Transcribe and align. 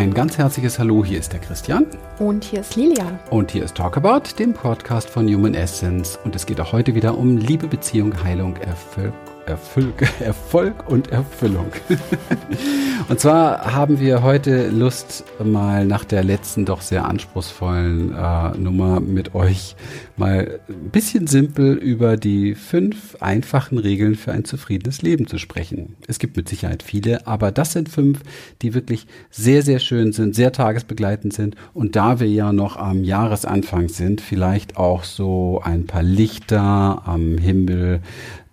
Ein 0.00 0.14
ganz 0.14 0.38
herzliches 0.38 0.78
Hallo, 0.78 1.04
hier 1.04 1.18
ist 1.18 1.34
der 1.34 1.40
Christian. 1.40 1.84
Und 2.18 2.42
hier 2.42 2.60
ist 2.60 2.74
Lilian. 2.74 3.18
Und 3.28 3.50
hier 3.50 3.64
ist 3.64 3.74
Talkabout, 3.74 4.38
dem 4.38 4.54
Podcast 4.54 5.10
von 5.10 5.28
Human 5.28 5.52
Essence. 5.52 6.18
Und 6.24 6.34
es 6.34 6.46
geht 6.46 6.58
auch 6.58 6.72
heute 6.72 6.94
wieder 6.94 7.18
um 7.18 7.36
Liebe, 7.36 7.66
Beziehung, 7.66 8.24
Heilung, 8.24 8.56
Erfolg 8.56 9.12
Erfolg, 9.46 10.08
Erfolg 10.20 10.88
und 10.88 11.10
Erfüllung. 11.12 11.72
und 13.08 13.20
zwar 13.20 13.74
haben 13.74 14.00
wir 14.00 14.22
heute 14.22 14.68
Lust, 14.70 15.24
mal 15.42 15.86
nach 15.86 16.04
der 16.04 16.24
letzten 16.24 16.64
doch 16.64 16.80
sehr 16.80 17.04
anspruchsvollen 17.06 18.14
äh, 18.14 18.58
Nummer 18.58 19.00
mit 19.00 19.34
euch 19.34 19.76
mal 20.16 20.60
ein 20.68 20.90
bisschen 20.90 21.26
simpel 21.26 21.74
über 21.74 22.16
die 22.16 22.54
fünf 22.54 23.16
einfachen 23.20 23.78
Regeln 23.78 24.14
für 24.14 24.32
ein 24.32 24.44
zufriedenes 24.44 25.02
Leben 25.02 25.26
zu 25.26 25.38
sprechen. 25.38 25.96
Es 26.06 26.18
gibt 26.18 26.36
mit 26.36 26.48
Sicherheit 26.48 26.82
viele, 26.82 27.26
aber 27.26 27.50
das 27.50 27.72
sind 27.72 27.88
fünf, 27.88 28.20
die 28.62 28.74
wirklich 28.74 29.06
sehr, 29.30 29.62
sehr 29.62 29.78
schön 29.78 30.12
sind, 30.12 30.34
sehr 30.34 30.52
tagesbegleitend 30.52 31.32
sind. 31.32 31.56
Und 31.74 31.96
da 31.96 32.20
wir 32.20 32.28
ja 32.28 32.52
noch 32.52 32.76
am 32.76 33.02
Jahresanfang 33.02 33.88
sind, 33.88 34.20
vielleicht 34.20 34.76
auch 34.76 35.04
so 35.04 35.60
ein 35.64 35.86
paar 35.86 36.02
Lichter 36.02 37.02
am 37.06 37.38
Himmel 37.38 38.00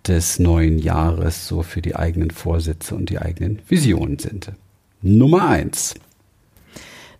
des 0.08 0.38
neuen 0.38 0.78
Jahres 0.78 1.46
so 1.46 1.62
für 1.62 1.82
die 1.82 1.94
eigenen 1.94 2.30
Vorsätze 2.30 2.94
und 2.94 3.10
die 3.10 3.18
eigenen 3.18 3.60
Visionen 3.68 4.18
sind. 4.18 4.52
Nummer 5.02 5.48
eins. 5.48 5.94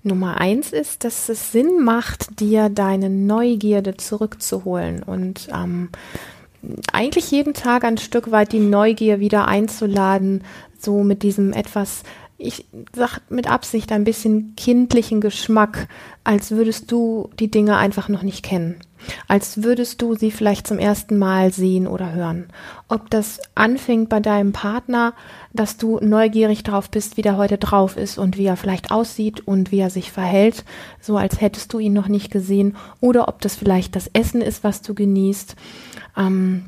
Nummer 0.02 0.40
eins 0.40 0.72
ist, 0.72 1.04
dass 1.04 1.28
es 1.28 1.52
Sinn 1.52 1.84
macht, 1.84 2.40
dir 2.40 2.68
deine 2.68 3.10
Neugierde 3.10 3.96
zurückzuholen 3.96 5.02
und 5.02 5.48
ähm, 5.52 5.90
eigentlich 6.92 7.30
jeden 7.30 7.54
Tag 7.54 7.84
ein 7.84 7.98
Stück 7.98 8.30
weit 8.30 8.52
die 8.52 8.58
Neugier 8.58 9.20
wieder 9.20 9.46
einzuladen, 9.46 10.42
so 10.78 11.02
mit 11.04 11.22
diesem 11.22 11.52
etwas 11.52 12.02
ich 12.40 12.66
sag 12.94 13.20
mit 13.30 13.50
Absicht 13.50 13.90
ein 13.90 14.04
bisschen 14.04 14.54
kindlichen 14.56 15.20
Geschmack, 15.20 15.88
als 16.22 16.52
würdest 16.52 16.92
du 16.92 17.30
die 17.40 17.50
Dinge 17.50 17.76
einfach 17.76 18.08
noch 18.08 18.22
nicht 18.22 18.44
kennen. 18.44 18.76
Als 19.26 19.64
würdest 19.64 20.02
du 20.02 20.14
sie 20.14 20.30
vielleicht 20.30 20.66
zum 20.66 20.78
ersten 20.78 21.18
Mal 21.18 21.52
sehen 21.52 21.88
oder 21.88 22.12
hören. 22.12 22.46
Ob 22.86 23.10
das 23.10 23.40
anfängt 23.56 24.08
bei 24.08 24.20
deinem 24.20 24.52
Partner, 24.52 25.14
dass 25.52 25.78
du 25.78 25.98
neugierig 26.00 26.62
drauf 26.62 26.90
bist, 26.90 27.16
wie 27.16 27.22
der 27.22 27.36
heute 27.36 27.58
drauf 27.58 27.96
ist 27.96 28.18
und 28.18 28.38
wie 28.38 28.46
er 28.46 28.56
vielleicht 28.56 28.92
aussieht 28.92 29.46
und 29.46 29.72
wie 29.72 29.80
er 29.80 29.90
sich 29.90 30.12
verhält, 30.12 30.64
so 31.00 31.16
als 31.16 31.40
hättest 31.40 31.72
du 31.72 31.80
ihn 31.80 31.92
noch 31.92 32.08
nicht 32.08 32.30
gesehen, 32.30 32.76
oder 33.00 33.26
ob 33.26 33.40
das 33.40 33.56
vielleicht 33.56 33.96
das 33.96 34.08
Essen 34.12 34.42
ist, 34.42 34.62
was 34.62 34.80
du 34.82 34.94
genießt, 34.94 35.56
ähm, 36.16 36.66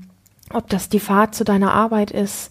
ob 0.52 0.68
das 0.68 0.88
die 0.88 1.00
Fahrt 1.00 1.36
zu 1.36 1.44
deiner 1.44 1.72
Arbeit 1.72 2.10
ist, 2.10 2.50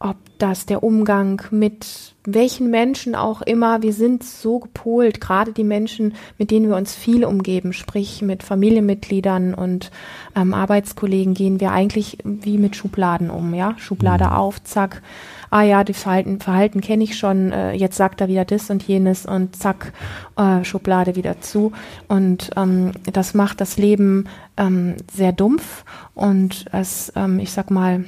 ob 0.00 0.16
das 0.38 0.66
der 0.66 0.84
Umgang 0.84 1.42
mit 1.50 2.14
welchen 2.24 2.70
Menschen 2.70 3.14
auch 3.14 3.42
immer, 3.42 3.82
wir 3.82 3.92
sind 3.92 4.22
so 4.22 4.60
gepolt, 4.60 5.20
gerade 5.20 5.52
die 5.52 5.64
Menschen, 5.64 6.14
mit 6.36 6.50
denen 6.50 6.68
wir 6.68 6.76
uns 6.76 6.94
viel 6.94 7.24
umgeben, 7.24 7.72
sprich 7.72 8.22
mit 8.22 8.42
Familienmitgliedern 8.42 9.54
und 9.54 9.90
ähm, 10.36 10.54
Arbeitskollegen, 10.54 11.34
gehen 11.34 11.58
wir 11.58 11.72
eigentlich 11.72 12.18
wie 12.22 12.58
mit 12.58 12.76
Schubladen 12.76 13.30
um, 13.30 13.54
ja, 13.54 13.74
Schublade 13.78 14.26
mhm. 14.26 14.32
auf, 14.32 14.62
zack, 14.62 15.02
ah 15.50 15.62
ja, 15.62 15.82
das 15.82 16.02
Verhalten, 16.02 16.38
Verhalten 16.38 16.80
kenne 16.80 17.02
ich 17.02 17.18
schon, 17.18 17.50
äh, 17.50 17.72
jetzt 17.72 17.96
sagt 17.96 18.20
er 18.20 18.28
wieder 18.28 18.44
das 18.44 18.70
und 18.70 18.82
jenes 18.84 19.26
und 19.26 19.56
zack, 19.56 19.92
äh, 20.36 20.64
Schublade 20.64 21.16
wieder 21.16 21.40
zu. 21.40 21.72
Und 22.06 22.50
ähm, 22.56 22.92
das 23.12 23.34
macht 23.34 23.60
das 23.60 23.78
Leben 23.78 24.26
ähm, 24.56 24.96
sehr 25.12 25.32
dumpf 25.32 25.84
und 26.14 26.66
es, 26.72 27.12
ähm, 27.16 27.38
ich 27.40 27.52
sag 27.52 27.70
mal, 27.70 28.04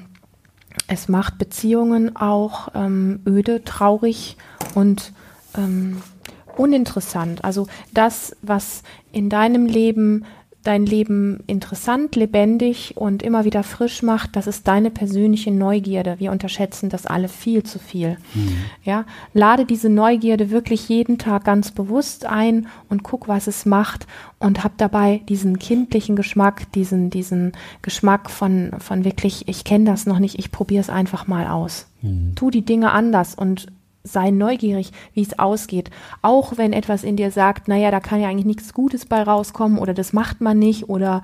es 0.86 1.08
macht 1.08 1.38
Beziehungen 1.38 2.16
auch 2.16 2.68
ähm, 2.74 3.20
öde, 3.26 3.64
traurig 3.64 4.36
und 4.74 5.12
ähm, 5.56 6.02
uninteressant. 6.56 7.44
Also 7.44 7.66
das, 7.92 8.36
was 8.42 8.82
in 9.12 9.30
deinem 9.30 9.66
Leben 9.66 10.24
dein 10.62 10.84
Leben 10.84 11.42
interessant, 11.46 12.16
lebendig 12.16 12.94
und 12.96 13.22
immer 13.22 13.44
wieder 13.44 13.62
frisch 13.62 14.02
macht, 14.02 14.36
das 14.36 14.46
ist 14.46 14.68
deine 14.68 14.90
persönliche 14.90 15.50
Neugierde. 15.50 16.16
Wir 16.18 16.32
unterschätzen 16.32 16.90
das 16.90 17.06
alle 17.06 17.28
viel 17.28 17.62
zu 17.62 17.78
viel. 17.78 18.18
Mhm. 18.34 18.56
Ja, 18.84 19.04
lade 19.32 19.64
diese 19.64 19.88
Neugierde 19.88 20.50
wirklich 20.50 20.88
jeden 20.88 21.16
Tag 21.16 21.44
ganz 21.44 21.70
bewusst 21.70 22.26
ein 22.26 22.66
und 22.88 23.02
guck, 23.02 23.26
was 23.26 23.46
es 23.46 23.64
macht 23.64 24.06
und 24.38 24.62
hab 24.62 24.76
dabei 24.76 25.22
diesen 25.28 25.58
kindlichen 25.58 26.14
Geschmack, 26.14 26.70
diesen 26.72 27.08
diesen 27.10 27.52
Geschmack 27.80 28.30
von 28.30 28.72
von 28.78 29.04
wirklich, 29.04 29.48
ich 29.48 29.64
kenne 29.64 29.86
das 29.86 30.04
noch 30.04 30.18
nicht, 30.18 30.38
ich 30.38 30.52
probiere 30.52 30.82
es 30.82 30.90
einfach 30.90 31.26
mal 31.26 31.46
aus. 31.46 31.86
Mhm. 32.02 32.34
Tu 32.34 32.50
die 32.50 32.64
Dinge 32.64 32.92
anders 32.92 33.34
und 33.34 33.68
sei 34.02 34.30
neugierig, 34.30 34.92
wie 35.12 35.22
es 35.22 35.38
ausgeht. 35.38 35.90
Auch 36.22 36.56
wenn 36.56 36.72
etwas 36.72 37.04
in 37.04 37.16
dir 37.16 37.30
sagt, 37.30 37.68
naja, 37.68 37.90
da 37.90 38.00
kann 38.00 38.20
ja 38.20 38.28
eigentlich 38.28 38.46
nichts 38.46 38.72
Gutes 38.72 39.06
bei 39.06 39.22
rauskommen 39.22 39.78
oder 39.78 39.94
das 39.94 40.12
macht 40.12 40.40
man 40.40 40.58
nicht 40.58 40.88
oder 40.88 41.22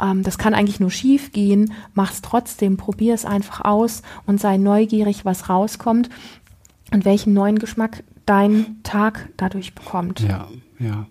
ähm, 0.00 0.22
das 0.22 0.38
kann 0.38 0.54
eigentlich 0.54 0.80
nur 0.80 0.90
schief 0.90 1.32
gehen, 1.32 1.72
mach's 1.94 2.22
trotzdem, 2.22 2.76
probier 2.76 3.14
es 3.14 3.24
einfach 3.24 3.64
aus 3.64 4.02
und 4.26 4.40
sei 4.40 4.56
neugierig, 4.56 5.24
was 5.24 5.48
rauskommt 5.48 6.10
und 6.92 7.04
welchen 7.04 7.34
neuen 7.34 7.58
Geschmack 7.58 8.04
dein 8.26 8.76
Tag 8.82 9.28
dadurch 9.36 9.74
bekommt. 9.74 10.20
Ja, 10.20 10.48
ja. 10.78 11.06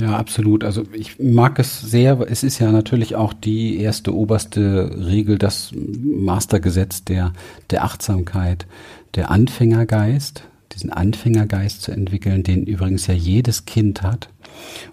Ja, 0.00 0.16
absolut. 0.16 0.64
Also 0.64 0.84
ich 0.94 1.18
mag 1.18 1.58
es 1.58 1.82
sehr. 1.82 2.18
Es 2.26 2.42
ist 2.42 2.58
ja 2.58 2.72
natürlich 2.72 3.14
auch 3.14 3.34
die 3.34 3.76
erste 3.78 4.14
oberste 4.14 4.90
Regel, 5.06 5.36
das 5.36 5.70
Mastergesetz 5.74 7.04
der, 7.04 7.34
der 7.68 7.84
Achtsamkeit, 7.84 8.66
der 9.14 9.30
Anfängergeist, 9.30 10.44
diesen 10.72 10.90
Anfängergeist 10.90 11.82
zu 11.82 11.92
entwickeln, 11.92 12.42
den 12.42 12.64
übrigens 12.64 13.06
ja 13.06 13.14
jedes 13.14 13.66
Kind 13.66 14.02
hat. 14.02 14.28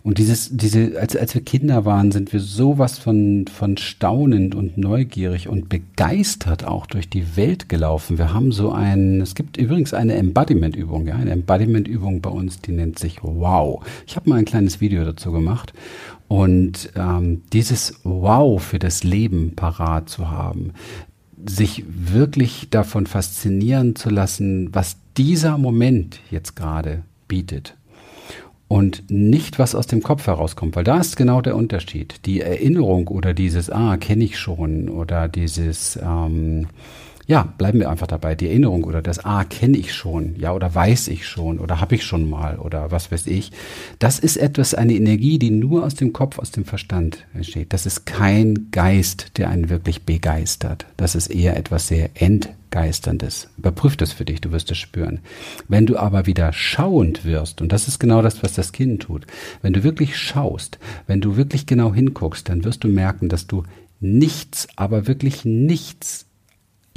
Und 0.03 0.17
dieses, 0.17 0.55
diese, 0.55 0.99
als, 0.99 1.15
als 1.15 1.33
wir 1.35 1.41
Kinder 1.41 1.85
waren, 1.85 2.11
sind 2.11 2.33
wir 2.33 2.39
sowas 2.39 2.97
von, 2.97 3.45
von 3.47 3.77
staunend 3.77 4.55
und 4.55 4.77
neugierig 4.77 5.47
und 5.47 5.69
begeistert 5.69 6.65
auch 6.65 6.85
durch 6.85 7.09
die 7.09 7.35
Welt 7.35 7.69
gelaufen. 7.69 8.17
Wir 8.17 8.33
haben 8.33 8.51
so 8.51 8.71
ein, 8.71 9.21
es 9.21 9.35
gibt 9.35 9.57
übrigens 9.57 9.93
eine 9.93 10.15
Embodiment-Übung, 10.15 11.07
ja, 11.07 11.15
eine 11.15 11.31
Embodiment-Übung 11.31 12.21
bei 12.21 12.29
uns, 12.29 12.61
die 12.61 12.71
nennt 12.71 12.99
sich 12.99 13.21
Wow. 13.21 13.83
Ich 14.07 14.15
habe 14.15 14.29
mal 14.29 14.37
ein 14.37 14.45
kleines 14.45 14.81
Video 14.81 15.03
dazu 15.03 15.31
gemacht. 15.31 15.73
Und 16.27 16.91
ähm, 16.95 17.41
dieses 17.51 18.01
Wow 18.03 18.61
für 18.61 18.79
das 18.79 19.03
Leben 19.03 19.55
parat 19.55 20.09
zu 20.09 20.29
haben, 20.29 20.73
sich 21.45 21.83
wirklich 21.87 22.69
davon 22.69 23.05
faszinieren 23.05 23.95
zu 23.95 24.09
lassen, 24.09 24.73
was 24.73 24.97
dieser 25.17 25.57
Moment 25.57 26.19
jetzt 26.31 26.55
gerade 26.55 27.03
bietet. 27.27 27.75
Und 28.67 29.09
nicht, 29.09 29.57
was 29.57 29.73
aus 29.73 29.87
dem 29.87 30.03
Kopf 30.03 30.27
herauskommt, 30.27 30.75
weil 30.75 30.83
da 30.83 30.99
ist 30.99 31.17
genau 31.17 31.41
der 31.41 31.55
Unterschied. 31.55 32.25
Die 32.27 32.41
Erinnerung 32.41 33.07
oder 33.07 33.33
dieses, 33.33 33.71
ah, 33.71 33.97
kenne 33.97 34.23
ich 34.23 34.37
schon, 34.37 34.89
oder 34.89 35.27
dieses, 35.27 35.97
ähm, 36.01 36.67
ja, 37.29 37.43
bleiben 37.59 37.79
wir 37.79 37.91
einfach 37.91 38.07
dabei. 38.07 38.33
Die 38.33 38.47
Erinnerung 38.47 38.83
oder 38.85 39.03
das 39.03 39.23
Ah 39.23 39.43
kenne 39.43 39.77
ich 39.77 39.93
schon, 39.93 40.35
ja, 40.35 40.51
oder 40.51 40.73
weiß 40.73 41.09
ich 41.09 41.27
schon 41.27 41.59
oder 41.59 41.79
habe 41.79 41.93
ich 41.93 42.03
schon 42.03 42.27
mal 42.27 42.57
oder 42.57 42.89
was 42.89 43.11
weiß 43.11 43.27
ich. 43.27 43.51
Das 43.99 44.17
ist 44.17 44.35
etwas, 44.35 44.73
eine 44.73 44.95
Energie, 44.95 45.37
die 45.37 45.51
nur 45.51 45.85
aus 45.85 45.93
dem 45.93 46.11
Kopf, 46.11 46.39
aus 46.39 46.49
dem 46.49 46.65
Verstand 46.65 47.27
entsteht. 47.35 47.71
Das 47.71 47.85
ist 47.85 48.07
kein 48.07 48.69
Geist, 48.71 49.37
der 49.37 49.51
einen 49.51 49.69
wirklich 49.69 50.05
begeistert. 50.05 50.87
Das 50.97 51.13
ist 51.13 51.27
eher 51.27 51.55
etwas 51.55 51.87
sehr 51.87 52.09
entgeisterndes. 52.15 53.49
Überprüf 53.59 53.95
das 53.95 54.11
für 54.11 54.25
dich, 54.25 54.41
du 54.41 54.51
wirst 54.51 54.71
es 54.71 54.79
spüren. 54.79 55.19
Wenn 55.67 55.85
du 55.85 55.97
aber 55.97 56.25
wieder 56.25 56.51
schauend 56.51 57.25
wirst, 57.25 57.61
und 57.61 57.71
das 57.71 57.87
ist 57.87 57.99
genau 57.99 58.23
das, 58.23 58.41
was 58.41 58.53
das 58.53 58.71
Kind 58.71 59.03
tut, 59.03 59.27
wenn 59.61 59.73
du 59.73 59.83
wirklich 59.83 60.17
schaust, 60.17 60.79
wenn 61.05 61.21
du 61.21 61.35
wirklich 61.35 61.67
genau 61.67 61.93
hinguckst, 61.93 62.49
dann 62.49 62.63
wirst 62.63 62.83
du 62.83 62.87
merken, 62.87 63.29
dass 63.29 63.45
du 63.45 63.65
nichts, 63.99 64.67
aber 64.75 65.05
wirklich 65.05 65.45
nichts 65.45 66.25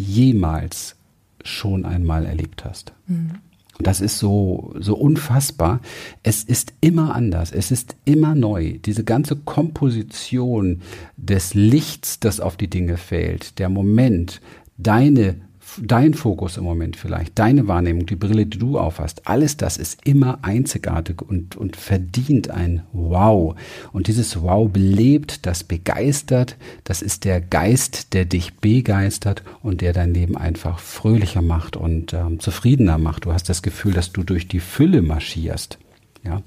jemals 0.03 0.97
schon 1.45 1.85
einmal 1.85 2.27
erlebt 2.27 2.65
hast. 2.65 2.93
Mhm. 3.07 3.33
Und 3.79 3.87
das 3.87 4.01
ist 4.01 4.19
so, 4.19 4.75
so 4.79 4.95
unfassbar. 4.95 5.81
Es 6.23 6.45
ist 6.45 6.75
immer 6.81 7.15
anders. 7.15 7.53
Es 7.53 7.71
ist 7.71 7.97
immer 8.05 8.35
neu. 8.35 8.79
Diese 8.85 9.03
ganze 9.03 9.35
Komposition 9.35 10.83
des 11.17 11.55
Lichts, 11.55 12.21
das 12.21 12.39
auf 12.39 12.57
die 12.57 12.69
Dinge 12.69 12.97
fällt, 12.97 13.59
der 13.59 13.69
Moment, 13.69 14.41
deine 14.77 15.41
dein 15.81 16.15
Fokus 16.15 16.57
im 16.57 16.65
Moment 16.65 16.97
vielleicht, 16.97 17.39
deine 17.39 17.69
Wahrnehmung, 17.69 18.07
die 18.07 18.17
Brille, 18.17 18.47
die 18.47 18.59
du 18.59 18.79
aufhast, 18.79 19.27
alles 19.27 19.57
das 19.57 19.77
ist 19.77 20.01
immer 20.05 20.39
einzigartig 20.43 21.23
und, 21.23 21.57
und 21.57 21.77
verdient 21.77 22.51
ein 22.51 22.83
Wow. 22.93 23.57
Und 23.93 24.07
dieses 24.07 24.43
Wow 24.43 24.71
belebt, 24.71 25.47
das 25.47 25.65
begeistert, 25.65 26.57
das 26.85 27.03
ist 27.03 27.25
der 27.25 27.41
Geist, 27.41 28.13
der 28.13 28.25
dich 28.25 28.55
begeistert 28.55 29.43
und 29.63 29.81
der 29.81 29.93
dein 29.93 30.15
Leben 30.15 30.37
einfach 30.37 30.79
fröhlicher 30.79 31.43
macht 31.43 31.77
und 31.77 32.13
ähm, 32.13 32.41
zufriedener 32.41 32.99
macht. 32.99 33.25
Du 33.25 33.33
hast 33.33 33.49
das 33.49 33.63
Gefühl, 33.63 33.93
dass 33.93 34.13
du 34.13 34.23
durch 34.23 34.49
die 34.49 34.61
Fülle 34.61 35.03
marschierst. 35.03 35.79
Ja, 36.25 36.43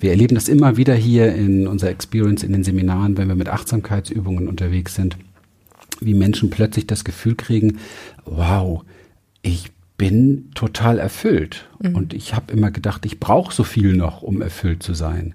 wir 0.00 0.10
erleben 0.10 0.34
das 0.34 0.48
immer 0.48 0.76
wieder 0.76 0.94
hier 0.94 1.32
in 1.32 1.68
unserer 1.68 1.90
Experience 1.90 2.42
in 2.42 2.52
den 2.52 2.64
Seminaren, 2.64 3.16
wenn 3.16 3.28
wir 3.28 3.36
mit 3.36 3.48
Achtsamkeitsübungen 3.48 4.48
unterwegs 4.48 4.96
sind 4.96 5.16
wie 6.00 6.14
Menschen 6.14 6.50
plötzlich 6.50 6.86
das 6.86 7.04
Gefühl 7.04 7.34
kriegen, 7.34 7.78
wow, 8.24 8.84
ich 9.42 9.70
bin 9.96 10.50
total 10.54 10.98
erfüllt. 10.98 11.68
Mhm. 11.82 11.94
Und 11.94 12.14
ich 12.14 12.34
habe 12.34 12.52
immer 12.52 12.70
gedacht, 12.70 13.04
ich 13.04 13.20
brauche 13.20 13.54
so 13.54 13.64
viel 13.64 13.94
noch, 13.94 14.22
um 14.22 14.40
erfüllt 14.40 14.82
zu 14.82 14.94
sein. 14.94 15.34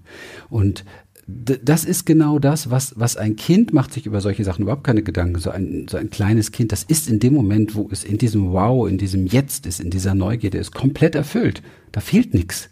Und 0.50 0.84
das 1.28 1.86
ist 1.86 2.06
genau 2.06 2.38
das, 2.38 2.70
was, 2.70 2.94
was 2.98 3.18
ein 3.18 3.36
Kind 3.36 3.74
macht 3.74 3.94
sich 3.94 4.06
über 4.06 4.22
solche 4.22 4.44
Sachen 4.44 4.64
überhaupt 4.64 4.84
keine 4.84 5.02
Gedanken. 5.02 5.40
So 5.40 5.50
ein, 5.50 5.88
so 5.90 5.98
ein 5.98 6.10
kleines 6.12 6.52
Kind, 6.52 6.72
das 6.72 6.84
ist 6.84 7.10
in 7.10 7.20
dem 7.20 7.34
Moment, 7.34 7.76
wo 7.76 7.90
es 7.92 8.04
in 8.04 8.18
diesem 8.18 8.54
Wow, 8.54 8.88
in 8.88 8.98
diesem 8.98 9.26
Jetzt 9.26 9.66
ist, 9.66 9.80
in 9.80 9.90
dieser 9.90 10.14
Neugierde 10.14 10.60
ist, 10.60 10.72
komplett 10.72 11.16
erfüllt. 11.16 11.64
Da 11.92 12.00
fehlt 12.00 12.34
nichts. 12.34 12.70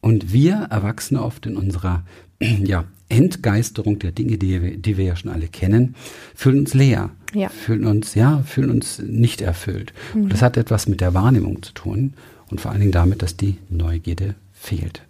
Und 0.00 0.32
wir 0.32 0.68
Erwachsene 0.70 1.22
oft 1.22 1.46
in 1.46 1.56
unserer 1.56 2.04
ja, 2.40 2.84
Entgeisterung 3.08 3.98
der 3.98 4.12
Dinge, 4.12 4.38
die 4.38 4.62
wir, 4.62 4.76
die 4.78 4.96
wir 4.96 5.04
ja 5.04 5.16
schon 5.16 5.30
alle 5.30 5.48
kennen, 5.48 5.94
fühlen 6.34 6.60
uns 6.60 6.74
leer. 6.74 7.10
Ja. 7.32 7.48
Fühlen 7.48 7.86
uns, 7.86 8.14
ja, 8.14 8.42
fühlen 8.44 8.70
uns 8.70 8.98
nicht 8.98 9.40
erfüllt. 9.40 9.92
Mhm. 10.14 10.24
Und 10.24 10.32
das 10.32 10.42
hat 10.42 10.56
etwas 10.56 10.86
mit 10.86 11.00
der 11.00 11.14
Wahrnehmung 11.14 11.62
zu 11.62 11.72
tun 11.72 12.14
und 12.50 12.60
vor 12.60 12.70
allen 12.70 12.80
Dingen 12.80 12.92
damit, 12.92 13.22
dass 13.22 13.36
die 13.36 13.56
Neugierde 13.70 14.34
fehlt 14.52 15.02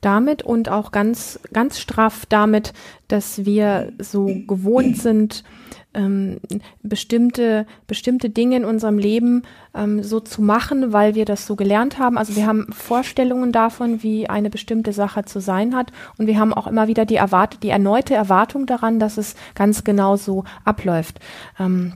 damit 0.00 0.42
und 0.42 0.68
auch 0.68 0.92
ganz, 0.92 1.40
ganz 1.52 1.78
straff 1.78 2.26
damit, 2.26 2.72
dass 3.08 3.44
wir 3.44 3.92
so 3.98 4.26
gewohnt 4.46 4.98
sind, 4.98 5.44
ähm, 5.94 6.40
bestimmte, 6.82 7.66
bestimmte 7.86 8.28
Dinge 8.28 8.56
in 8.56 8.64
unserem 8.64 8.98
Leben 8.98 9.42
ähm, 9.74 10.02
so 10.02 10.20
zu 10.20 10.42
machen, 10.42 10.92
weil 10.92 11.14
wir 11.14 11.24
das 11.24 11.46
so 11.46 11.56
gelernt 11.56 11.98
haben. 11.98 12.18
Also 12.18 12.36
wir 12.36 12.46
haben 12.46 12.66
Vorstellungen 12.72 13.52
davon, 13.52 14.02
wie 14.02 14.28
eine 14.28 14.50
bestimmte 14.50 14.92
Sache 14.92 15.24
zu 15.24 15.40
sein 15.40 15.74
hat 15.74 15.92
und 16.18 16.26
wir 16.26 16.38
haben 16.38 16.52
auch 16.52 16.66
immer 16.66 16.88
wieder 16.88 17.04
die, 17.04 17.16
erwart 17.16 17.62
die 17.62 17.70
erneute 17.70 18.14
Erwartung 18.14 18.66
daran, 18.66 18.98
dass 18.98 19.16
es 19.16 19.36
ganz 19.54 19.84
genau 19.84 20.16
so 20.16 20.44
abläuft. 20.64 21.20
Ähm, 21.58 21.94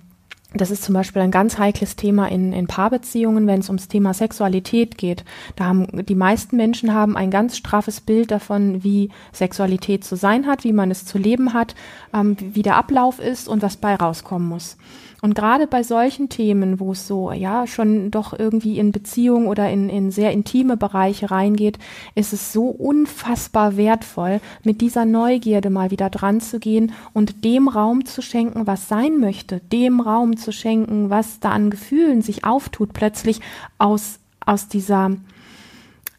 das 0.54 0.70
ist 0.70 0.82
zum 0.82 0.94
Beispiel 0.94 1.20
ein 1.20 1.30
ganz 1.30 1.58
heikles 1.58 1.94
Thema 1.96 2.26
in, 2.26 2.54
in 2.54 2.66
Paarbeziehungen, 2.66 3.46
wenn 3.46 3.60
es 3.60 3.68
ums 3.68 3.88
Thema 3.88 4.14
Sexualität 4.14 4.96
geht. 4.96 5.24
Da 5.56 5.66
haben 5.66 6.06
die 6.06 6.14
meisten 6.14 6.56
Menschen 6.56 6.94
haben 6.94 7.18
ein 7.18 7.30
ganz 7.30 7.58
straffes 7.58 8.00
Bild 8.00 8.30
davon, 8.30 8.82
wie 8.82 9.10
Sexualität 9.32 10.04
zu 10.04 10.16
sein 10.16 10.46
hat, 10.46 10.64
wie 10.64 10.72
man 10.72 10.90
es 10.90 11.04
zu 11.04 11.18
leben 11.18 11.52
hat, 11.52 11.74
ähm, 12.14 12.36
wie 12.40 12.62
der 12.62 12.76
Ablauf 12.76 13.18
ist 13.18 13.46
und 13.46 13.60
was 13.60 13.76
bei 13.76 13.94
rauskommen 13.94 14.48
muss. 14.48 14.78
Und 15.20 15.34
gerade 15.34 15.66
bei 15.66 15.82
solchen 15.82 16.28
Themen, 16.28 16.78
wo 16.78 16.92
es 16.92 17.08
so, 17.08 17.32
ja, 17.32 17.66
schon 17.66 18.12
doch 18.12 18.38
irgendwie 18.38 18.78
in 18.78 18.92
Beziehung 18.92 19.48
oder 19.48 19.68
in, 19.68 19.88
in 19.88 20.12
sehr 20.12 20.30
intime 20.30 20.76
Bereiche 20.76 21.32
reingeht, 21.32 21.78
ist 22.14 22.32
es 22.32 22.52
so 22.52 22.66
unfassbar 22.66 23.76
wertvoll, 23.76 24.40
mit 24.62 24.80
dieser 24.80 25.04
Neugierde 25.04 25.70
mal 25.70 25.90
wieder 25.90 26.08
dran 26.08 26.40
zu 26.40 26.60
gehen 26.60 26.92
und 27.14 27.44
dem 27.44 27.66
Raum 27.66 28.04
zu 28.04 28.22
schenken, 28.22 28.68
was 28.68 28.86
sein 28.86 29.18
möchte, 29.18 29.60
dem 29.72 30.00
Raum 30.00 30.36
zu 30.36 30.52
schenken, 30.52 31.10
was 31.10 31.40
da 31.40 31.50
an 31.50 31.70
Gefühlen 31.70 32.22
sich 32.22 32.44
auftut, 32.44 32.92
plötzlich 32.92 33.40
aus, 33.78 34.20
aus 34.46 34.68
dieser, 34.68 35.10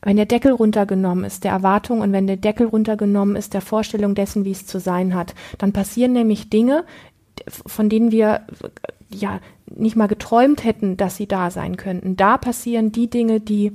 wenn 0.02 0.18
der 0.18 0.26
Deckel 0.26 0.52
runtergenommen 0.52 1.24
ist, 1.24 1.46
der 1.46 1.54
Erwartung 1.54 2.02
und 2.02 2.12
wenn 2.12 2.28
der 2.28 2.36
Deckel 2.36 2.68
runtergenommen 2.68 3.38
ist, 3.38 3.54
der 3.54 3.62
Vorstellung 3.62 4.14
dessen, 4.14 4.44
wie 4.44 4.52
es 4.52 4.66
zu 4.66 4.82
sein 4.82 5.16
hat, 5.16 5.36
dann 5.58 5.72
passieren 5.72 6.12
nämlich 6.12 6.50
Dinge, 6.50 6.84
von 7.48 7.90
denen 7.90 8.12
wir 8.12 8.42
ja 9.10 9.40
nicht 9.68 9.96
mal 9.96 10.08
geträumt 10.08 10.64
hätten, 10.64 10.98
dass 10.98 11.16
sie 11.16 11.28
da 11.28 11.52
sein 11.52 11.78
könnten. 11.78 12.16
Da 12.16 12.38
passieren 12.38 12.92
die 12.92 13.10
Dinge, 13.10 13.40
die 13.40 13.74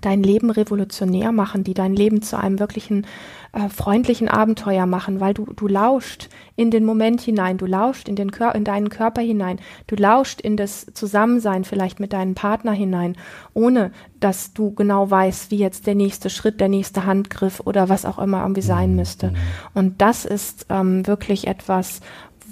dein 0.00 0.22
Leben 0.22 0.50
revolutionär 0.50 1.32
machen, 1.32 1.64
die 1.64 1.74
dein 1.74 1.94
Leben 1.94 2.22
zu 2.22 2.38
einem 2.38 2.58
wirklichen 2.58 3.06
äh, 3.52 3.68
freundlichen 3.70 4.28
Abenteuer 4.28 4.84
machen, 4.84 5.20
weil 5.20 5.32
du, 5.32 5.46
du 5.46 5.66
lauscht 5.66 6.28
in 6.56 6.70
den 6.70 6.84
Moment 6.84 7.22
hinein, 7.22 7.56
du 7.56 7.64
lauscht 7.64 8.08
in, 8.08 8.14
den 8.14 8.30
Kör 8.30 8.54
in 8.54 8.64
deinen 8.64 8.90
Körper 8.90 9.22
hinein, 9.22 9.58
du 9.86 9.96
lauscht 9.96 10.40
in 10.42 10.56
das 10.58 10.86
Zusammensein 10.92 11.64
vielleicht 11.64 11.98
mit 11.98 12.12
deinem 12.12 12.34
Partner 12.34 12.72
hinein, 12.72 13.16
ohne 13.54 13.92
dass 14.20 14.52
du 14.52 14.74
genau 14.74 15.10
weißt, 15.10 15.50
wie 15.50 15.58
jetzt 15.58 15.86
der 15.86 15.94
nächste 15.94 16.28
Schritt, 16.28 16.60
der 16.60 16.68
nächste 16.68 17.06
Handgriff 17.06 17.60
oder 17.60 17.88
was 17.88 18.04
auch 18.04 18.18
immer 18.18 18.42
irgendwie 18.42 18.62
sein 18.62 18.90
mhm. 18.90 18.96
müsste. 18.96 19.32
Und 19.72 20.02
das 20.02 20.26
ist 20.26 20.66
ähm, 20.68 21.06
wirklich 21.06 21.46
etwas, 21.46 22.00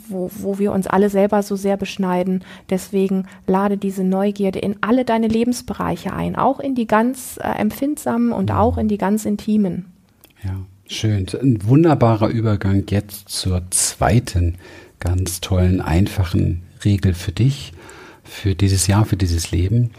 wo, 0.09 0.31
wo 0.39 0.59
wir 0.59 0.73
uns 0.73 0.87
alle 0.87 1.11
selber 1.11 1.43
so 1.43 1.56
sehr 1.56 1.77
beschneiden. 1.77 2.45
Deswegen 2.71 3.27
lade 3.47 3.77
diese 3.77 4.05
Neugierde 4.05 4.59
in 4.59 4.77
alle 4.81 5.05
deine 5.05 5.29
Lebensbereiche 5.29 6.12
ein, 6.12 6.37
auch 6.37 6.61
in 6.61 6.75
die 6.75 6.87
ganz 6.87 7.39
äh, 7.39 7.49
empfindsamen 7.59 8.33
und 8.33 8.51
mhm. 8.51 8.56
auch 8.56 8.79
in 8.79 8.89
die 8.89 8.99
ganz 8.99 9.25
intimen. 9.25 9.87
Ja, 10.43 10.56
schön. 10.87 11.27
Ein 11.41 11.67
wunderbarer 11.67 12.29
Übergang 12.29 12.85
jetzt 12.89 13.29
zur 13.29 13.62
zweiten 13.71 14.56
ganz 15.01 15.41
tollen, 15.41 15.81
einfachen 15.81 16.62
Regel 16.85 17.15
für 17.15 17.33
dich, 17.33 17.73
für 18.25 18.55
dieses 18.55 18.87
Jahr, 18.87 19.05
für 19.05 19.17
dieses 19.17 19.50
Leben. 19.50 19.91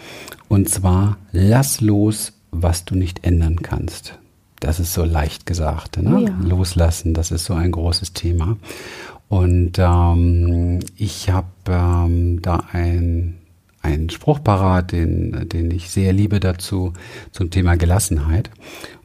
Und 0.48 0.70
zwar, 0.70 1.18
lass 1.32 1.82
los, 1.82 2.34
was 2.52 2.86
du 2.86 2.96
nicht 2.96 3.26
ändern 3.26 3.62
kannst. 3.62 4.18
Das 4.60 4.80
ist 4.80 4.94
so 4.94 5.04
leicht 5.04 5.46
gesagt. 5.46 6.02
Ne? 6.02 6.24
Ja. 6.24 6.48
Loslassen, 6.48 7.14
das 7.14 7.32
ist 7.32 7.46
so 7.46 7.54
ein 7.54 7.72
großes 7.72 8.14
Thema. 8.14 8.58
Und 9.28 9.74
ähm, 9.78 10.80
ich 10.98 11.30
habe 11.30 11.48
ähm, 11.68 12.42
da 12.42 12.64
ein, 12.72 13.38
einen 13.82 14.10
Spruch 14.10 14.44
parat, 14.44 14.92
den, 14.92 15.50
den 15.50 15.72
ich 15.72 15.90
sehr 15.90 16.14
liebe 16.14 16.40
dazu, 16.40 16.94
zum 17.32 17.50
Thema 17.50 17.76
Gelassenheit. 17.76 18.50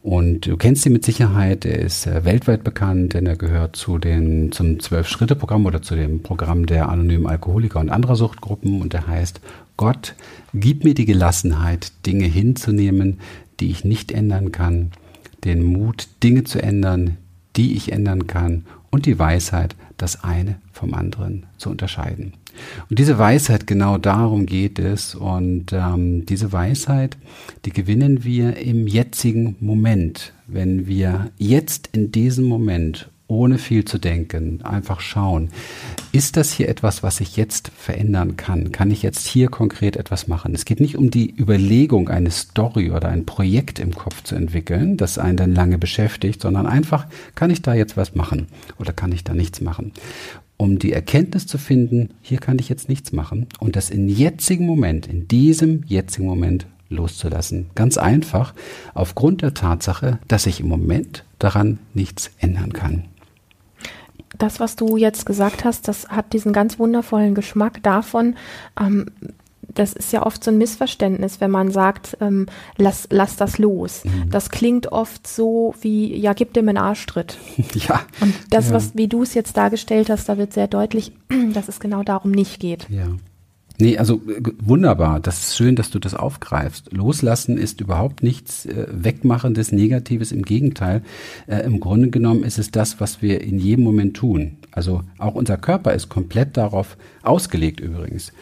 Und 0.03 0.47
du 0.47 0.57
kennst 0.57 0.87
ihn 0.87 0.93
mit 0.93 1.05
Sicherheit, 1.05 1.65
er 1.65 1.79
ist 1.79 2.07
äh, 2.07 2.25
weltweit 2.25 2.65
bekannt, 2.65 3.15
denn 3.15 3.27
er 3.27 3.37
gehört 3.37 3.77
zu 3.77 3.99
den, 3.99 4.53
zum 4.53 4.81
Zwölf-Schritte-Programm 4.81 5.67
oder 5.67 5.83
zu 5.83 5.95
dem 5.95 6.23
Programm 6.23 6.67
der 6.67 6.89
anonymen 6.89 7.27
Alkoholiker 7.27 7.81
und 7.81 7.91
anderer 7.91 8.17
Suchtgruppen 8.17 8.81
und 8.81 8.95
er 8.95 9.07
heißt, 9.07 9.41
Gott, 9.77 10.15
gib 10.53 10.85
mir 10.85 10.95
die 10.95 11.07
Gelassenheit, 11.07 11.93
Dinge 12.07 12.27
hinzunehmen, 12.27 13.21
die 13.61 13.71
ich 13.71 13.85
nicht 13.85 14.13
ändern 14.13 14.53
kann, 14.53 14.93
den 15.45 15.63
Mut, 15.63 16.09
Dinge 16.23 16.45
zu 16.45 16.63
ändern, 16.63 17.17
die 17.57 17.75
ich 17.75 17.93
ändern 17.93 18.27
kann 18.27 18.65
und 18.91 19.07
die 19.07 19.19
Weisheit, 19.19 19.77
das 20.03 20.25
eine 20.25 20.57
vom 20.73 20.95
anderen 20.95 21.47
zu 21.59 21.71
unterscheiden. 21.71 22.33
Und 22.89 22.99
diese 22.99 23.19
Weisheit, 23.19 23.67
genau 23.67 23.99
darum 23.99 24.47
geht 24.47 24.79
es. 24.79 25.15
Und 25.15 25.73
ähm, 25.73 26.27
diese 26.27 26.53
Weisheit, 26.53 27.17
die 27.65 27.71
gewinnen 27.71 28.25
wir 28.25 28.57
im 28.57 28.87
jetzigen 28.87 29.57
Moment, 29.61 30.33
wenn 30.47 30.87
wir 30.87 31.31
jetzt 31.39 31.91
in 31.93 32.13
diesem 32.13 32.47
Moment 32.47 33.10
ohne 33.31 33.59
viel 33.59 33.85
zu 33.85 33.99
denken, 33.99 34.61
einfach 34.63 35.01
schauen, 35.01 35.51
ist 36.13 36.37
das 36.37 36.53
hier 36.53 36.69
etwas, 36.69 37.03
was 37.03 37.21
ich 37.21 37.37
jetzt 37.37 37.71
verändern 37.77 38.37
kann? 38.37 38.73
Kann 38.73 38.91
ich 38.91 39.03
jetzt 39.03 39.27
hier 39.27 39.49
konkret 39.49 39.97
etwas 39.97 40.27
machen? 40.27 40.53
Es 40.55 40.65
geht 40.65 40.81
nicht 40.81 40.99
um 40.99 41.11
die 41.11 41.33
Überlegung, 41.39 42.09
eine 42.09 42.33
Story 42.33 42.91
oder 42.91 43.09
ein 43.09 43.27
Projekt 43.27 43.79
im 43.79 43.95
Kopf 43.95 44.25
zu 44.25 44.35
entwickeln, 44.35 44.97
das 44.97 45.17
einen 45.17 45.37
dann 45.37 45.55
lange 45.55 45.79
beschäftigt, 45.79 46.43
sondern 46.43 46.67
einfach, 46.67 47.07
kann 47.37 47.51
ich 47.51 47.63
da 47.63 47.73
jetzt 47.73 47.97
was 47.97 48.17
machen 48.17 48.49
oder 48.79 48.93
kann 48.93 49.13
ich 49.13 49.25
da 49.25 49.33
nichts 49.33 49.61
machen? 49.61 49.93
um 50.57 50.79
die 50.79 50.93
Erkenntnis 50.93 51.47
zu 51.47 51.57
finden, 51.57 52.11
hier 52.21 52.37
kann 52.37 52.59
ich 52.59 52.69
jetzt 52.69 52.91
nichts 52.91 53.13
machen 53.13 53.47
und 53.61 53.77
das 53.77 53.89
in 53.89 54.11
jetzigen 54.11 54.67
Moment, 54.67 55.07
in 55.07 55.27
diesem 55.27 55.85
jetzigen 55.87 56.27
Moment 56.27 56.67
loszulassen. 56.91 57.71
Ganz 57.75 57.97
einfach, 57.97 58.53
aufgrund 58.93 59.41
der 59.41 59.55
Tatsache, 59.55 60.19
dass 60.29 60.45
ich 60.45 60.61
im 60.61 60.69
Moment 60.69 61.25
daran 61.39 61.79
nichts 61.95 62.31
ändern 62.41 62.75
kann 62.75 63.05
das, 64.43 64.61
was 64.61 64.77
du 64.77 64.97
jetzt 64.97 65.27
gesagt 65.27 65.65
hast, 65.65 65.89
das 65.89 66.09
hat 66.09 66.33
diesen 66.33 66.53
ganz 66.53 66.79
wundervollen 66.79 67.35
Geschmack 67.35 67.83
davon, 67.83 68.37
ähm, 68.81 69.07
das 69.75 69.93
ist 69.93 70.13
ja 70.13 70.27
oft 70.27 70.43
so 70.43 70.51
ein 70.51 70.59
Missverständnis, 70.59 71.41
wenn 71.41 71.51
man 71.51 71.71
sagt, 71.71 72.17
ähm, 72.21 72.47
lass, 72.77 73.07
lass 73.11 73.37
das 73.37 73.59
los. 73.59 74.05
Mhm. 74.05 74.31
Das 74.31 74.51
klingt 74.51 74.91
oft 74.91 75.27
so 75.27 75.75
wie, 75.81 76.17
ja, 76.17 76.33
gib 76.33 76.55
dem 76.55 76.69
einen 76.69 76.79
Arschtritt. 76.79 77.39
ja. 77.75 78.03
Und 78.21 78.35
das, 78.51 78.69
ja. 78.69 78.75
was, 78.75 78.97
wie 78.97 79.09
du 79.09 79.23
es 79.23 79.35
jetzt 79.35 79.57
dargestellt 79.57 80.11
hast, 80.11 80.29
da 80.29 80.39
wird 80.39 80.53
sehr 80.53 80.67
deutlich, 80.67 81.13
dass 81.55 81.69
es 81.69 81.81
genau 81.81 82.03
darum 82.03 82.31
nicht 82.31 82.61
geht. 82.61 82.89
Ja. 82.91 83.07
Nee, 83.81 83.99
also 83.99 84.17
äh, 84.29 84.43
wunderbar. 84.59 85.21
Das 85.21 85.41
ist 85.41 85.57
schön, 85.57 85.77
dass 85.77 85.91
du 85.91 85.99
das 85.99 86.15
aufgreifst. 86.15 86.93
Loslassen 86.93 87.57
ist 87.57 87.81
überhaupt 87.81 88.23
nichts 88.23 88.67
äh, 88.67 88.87
Wegmachendes, 88.91 89.73
Negatives. 89.73 90.33
Im 90.33 90.43
Gegenteil. 90.43 91.03
Äh, 91.47 91.61
Im 91.61 91.81
Grunde 91.81 92.11
genommen 92.11 92.45
ist 92.45 92.59
es 92.59 92.71
das, 92.71 93.01
was 93.01 93.23
wir 93.23 93.41
in 93.41 93.59
jedem 93.59 93.85
Moment 93.85 94.17
tun. 94.17 94.57
Also 94.73 95.03
auch 95.19 95.35
unser 95.35 95.57
Körper 95.57 95.93
ist 95.95 96.09
komplett 96.09 96.57
darauf 96.57 96.97
ausgelegt 97.23 97.81
übrigens. 97.81 98.33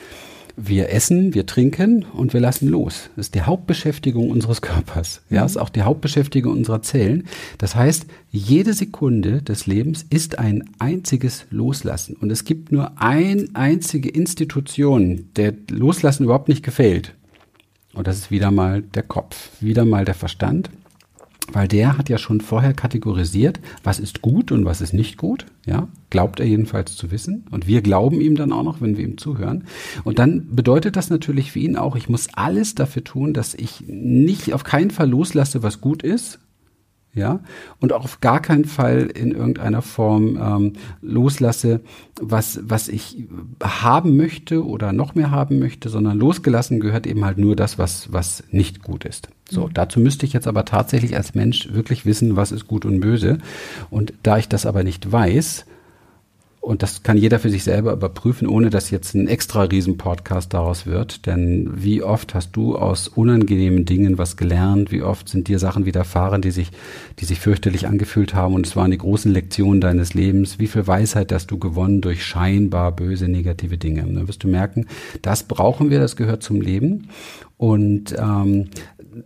Wir 0.61 0.91
essen, 0.91 1.35
wir 1.35 1.47
trinken 1.47 2.05
und 2.05 2.33
wir 2.33 2.41
lassen 2.41 2.67
los. 2.67 3.11
Das 3.15 3.27
ist 3.27 3.37
die 3.37 3.43
Hauptbeschäftigung 3.43 4.29
unseres 4.29 4.61
Körpers. 4.61 5.23
Ja, 5.31 5.43
mhm. 5.43 5.47
ist 5.47 5.57
auch 5.57 5.69
die 5.69 5.83
Hauptbeschäftigung 5.83 6.53
unserer 6.53 6.83
Zellen. 6.83 7.29
Das 7.59 7.77
heißt, 7.77 8.07
jede 8.33 8.73
Sekunde 8.75 9.41
des 9.41 9.69
Lebens 9.69 10.05
ist 10.11 10.41
ein 10.41 10.69
einziges 10.81 11.47
Loslassen. 11.51 12.17
Und 12.17 12.33
es 12.33 12.45
gibt 12.45 12.73
nur 12.73 13.01
eine 13.01 13.47
einzige 13.55 14.09
Institution, 14.09 15.29
der 15.37 15.55
Loslassen 15.71 16.25
überhaupt 16.25 16.49
nicht 16.49 16.65
gefällt. 16.65 17.15
Und 17.95 18.09
das 18.09 18.19
ist 18.19 18.31
wieder 18.33 18.51
mal 18.51 18.83
der 18.83 19.05
Kopf, 19.05 19.51
wieder 19.61 19.85
mal 19.85 20.05
der 20.05 20.15
Verstand. 20.15 20.71
Weil 21.53 21.69
der 21.69 21.99
hat 21.99 22.09
ja 22.09 22.19
schon 22.19 22.41
vorher 22.41 22.75
kategorisiert, 22.75 23.61
was 23.83 23.99
ist 23.99 24.23
gut 24.23 24.53
und 24.53 24.65
was 24.65 24.81
ist 24.81 24.93
nicht 24.93 25.17
gut. 25.17 25.47
Ja, 25.67 25.89
glaubt 26.11 26.41
er 26.41 26.47
jedenfalls 26.47 26.97
zu 26.97 27.11
wissen. 27.11 27.45
Und 27.51 27.67
wir 27.67 27.83
glauben 27.83 28.21
ihm 28.21 28.37
dann 28.37 28.53
auch 28.53 28.63
noch, 28.63 28.81
wenn 28.81 28.97
wir 28.97 29.05
ihm 29.05 29.19
zuhören. 29.19 29.65
Und 30.05 30.19
dann 30.19 30.55
bedeutet 30.55 30.97
das 30.97 31.11
natürlich 31.11 31.53
für 31.53 31.59
ihn 31.59 31.77
auch, 31.77 31.97
ich 31.97 32.09
muss 32.09 32.29
alles 32.35 32.75
dafür 32.75 33.05
tun, 33.05 33.35
dass 33.35 33.55
ich 33.55 33.85
nicht 33.87 34.53
auf 34.55 34.65
keinen 34.65 34.91
Fall 34.91 35.09
loslasse, 35.09 35.63
was 35.63 35.81
gut 35.81 36.03
ist, 36.03 36.39
ja, 37.19 37.41
und 37.81 37.93
auch 37.93 38.05
auf 38.05 38.21
gar 38.21 38.41
keinen 38.41 38.65
Fall 38.65 39.11
in 39.15 39.33
irgendeiner 39.33 39.83
Form 39.83 40.39
ähm, 40.41 40.73
loslasse, 41.03 41.81
was, 42.21 42.61
was 42.63 42.89
ich 42.89 43.29
haben 43.63 44.17
möchte 44.17 44.65
oder 44.65 44.93
noch 44.93 45.15
mehr 45.15 45.31
haben 45.31 45.59
möchte, 45.59 45.89
sondern 45.89 46.19
losgelassen 46.19 46.81
gehört 46.81 47.07
eben 47.07 47.25
halt 47.25 47.39
nur 47.39 47.57
das, 47.57 47.79
was, 47.79 48.13
was 48.13 48.45
nicht 48.51 48.83
gut 48.83 49.05
ist. 49.05 49.29
So, 49.51 49.67
mhm. 49.67 49.75
dazu 49.75 50.01
müsste 50.01 50.27
ich 50.27 50.33
jetzt 50.33 50.49
aber 50.49 50.65
tatsächlich 50.65 51.17
als 51.17 51.35
Mensch 51.35 51.73
wirklich 51.73 52.07
wissen, 52.07 52.37
was 52.37 52.53
ist 52.53 52.67
gut 52.67 52.85
und 52.85 53.01
böse. 53.01 53.39
Und 53.91 54.15
da 54.23 54.39
ich 54.39 54.49
das 54.49 54.67
aber 54.67 54.85
nicht 54.85 55.11
weiß, 55.11 55.67
und 56.61 56.83
das 56.83 57.03
kann 57.03 57.17
jeder 57.17 57.39
für 57.39 57.51
sich 57.51 57.65
selber 57.65 57.93
überprüfen, 57.93 58.47
ohne 58.47 58.69
dass 58.69 58.91
jetzt 58.91 59.15
ein 59.15 59.27
extra 59.27 59.63
Riesen-Podcast 59.63 60.53
daraus 60.53 60.87
wird. 60.87 61.25
Denn 61.25 61.71
wie 61.75 62.03
oft 62.03 62.35
hast 62.35 62.53
du 62.53 62.77
aus 62.77 63.09
unangenehmen 63.09 63.85
Dingen 63.85 64.19
was 64.19 64.37
gelernt? 64.37 64.93
Wie 64.93 65.03
oft 65.03 65.29
sind 65.29 65.49
dir 65.49 65.59
Sachen 65.59 65.87
widerfahren, 65.87 66.43
die 66.43 66.51
sich, 66.51 66.71
die 67.21 67.25
sich 67.25 67.41
fürchterlich 67.41 67.87
angefühlt 67.87 68.35
haben? 68.35 68.55
Und 68.55 68.67
es 68.67 68.77
waren 68.77 68.91
die 68.91 68.99
großen 68.99 69.33
Lektionen 69.33 69.81
deines 69.81 70.15
Lebens. 70.15 70.59
Wie 70.59 70.67
viel 70.67 70.87
Weisheit 70.87 71.33
hast 71.33 71.51
du 71.51 71.59
gewonnen 71.59 72.01
durch 72.01 72.25
scheinbar 72.25 72.93
böse, 72.93 73.29
negative 73.29 73.79
Dinge? 73.79 74.03
Und 74.03 74.17
dann 74.17 74.29
wirst 74.29 74.45
du 74.45 74.49
merken, 74.49 74.87
das 75.23 75.45
brauchen 75.45 75.91
wir, 75.91 76.01
das 76.01 76.17
gehört 76.17 76.43
zum 76.43 76.61
Leben. 76.61 77.09
Und 77.57 78.15
ähm, 78.19 78.67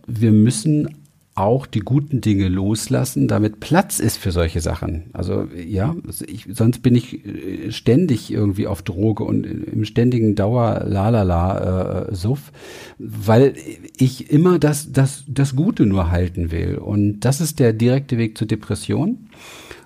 wir 0.07 0.31
müssen 0.31 1.02
auch 1.35 1.65
die 1.65 1.79
guten 1.79 2.21
Dinge 2.21 2.47
loslassen, 2.47 3.27
damit 3.27 3.59
Platz 3.59 3.99
ist 3.99 4.17
für 4.17 4.31
solche 4.31 4.61
Sachen. 4.61 5.05
Also 5.13 5.47
ja, 5.55 5.95
ich, 6.27 6.47
sonst 6.51 6.83
bin 6.83 6.95
ich 6.95 7.25
äh, 7.25 7.71
ständig 7.71 8.31
irgendwie 8.31 8.67
auf 8.67 8.83
Droge 8.83 9.23
und 9.23 9.43
im 9.45 9.83
ständigen 9.83 10.35
Dauer 10.35 10.83
lalala 10.85 12.09
äh, 12.09 12.15
Suff, 12.15 12.51
weil 12.99 13.55
ich 13.97 14.29
immer 14.29 14.59
das 14.59 14.91
das 14.91 15.23
das 15.27 15.55
Gute 15.55 15.87
nur 15.87 16.11
halten 16.11 16.51
will 16.51 16.77
und 16.77 17.21
das 17.21 17.41
ist 17.41 17.59
der 17.59 17.73
direkte 17.73 18.17
Weg 18.19 18.37
zur 18.37 18.47
Depression 18.47 19.29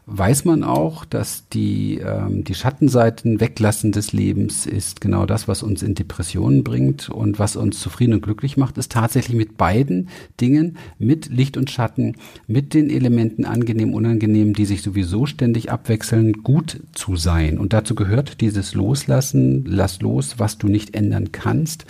weiß 0.09 0.45
man 0.45 0.63
auch, 0.63 1.03
dass 1.03 1.49
die, 1.49 1.97
ähm, 1.97 2.45
die 2.45 2.55
Schattenseiten 2.55 3.41
weglassen 3.41 3.91
des 3.91 4.13
Lebens 4.13 4.65
ist 4.65 5.01
genau 5.01 5.25
das, 5.25 5.49
was 5.49 5.63
uns 5.63 5.83
in 5.83 5.95
Depressionen 5.95 6.63
bringt 6.63 7.09
und 7.09 7.39
was 7.39 7.57
uns 7.57 7.81
zufrieden 7.81 8.13
und 8.13 8.21
glücklich 8.21 8.55
macht, 8.55 8.77
ist 8.77 8.93
tatsächlich 8.93 9.35
mit 9.35 9.57
beiden 9.57 10.07
Dingen, 10.39 10.77
mit 10.97 11.27
Licht 11.27 11.57
und 11.57 11.69
Schatten, 11.69 12.15
mit 12.47 12.73
den 12.73 12.89
Elementen 12.89 13.43
angenehm, 13.43 13.93
unangenehm, 13.93 14.53
die 14.53 14.65
sich 14.65 14.81
sowieso 14.81 15.25
ständig 15.25 15.71
abwechseln, 15.71 16.41
gut 16.41 16.79
zu 16.93 17.17
sein. 17.17 17.57
Und 17.57 17.73
dazu 17.73 17.93
gehört 17.93 18.39
dieses 18.39 18.75
Loslassen, 18.75 19.65
lass 19.67 19.99
los, 19.99 20.35
was 20.37 20.57
du 20.57 20.67
nicht 20.67 20.95
ändern 20.95 21.33
kannst. 21.33 21.85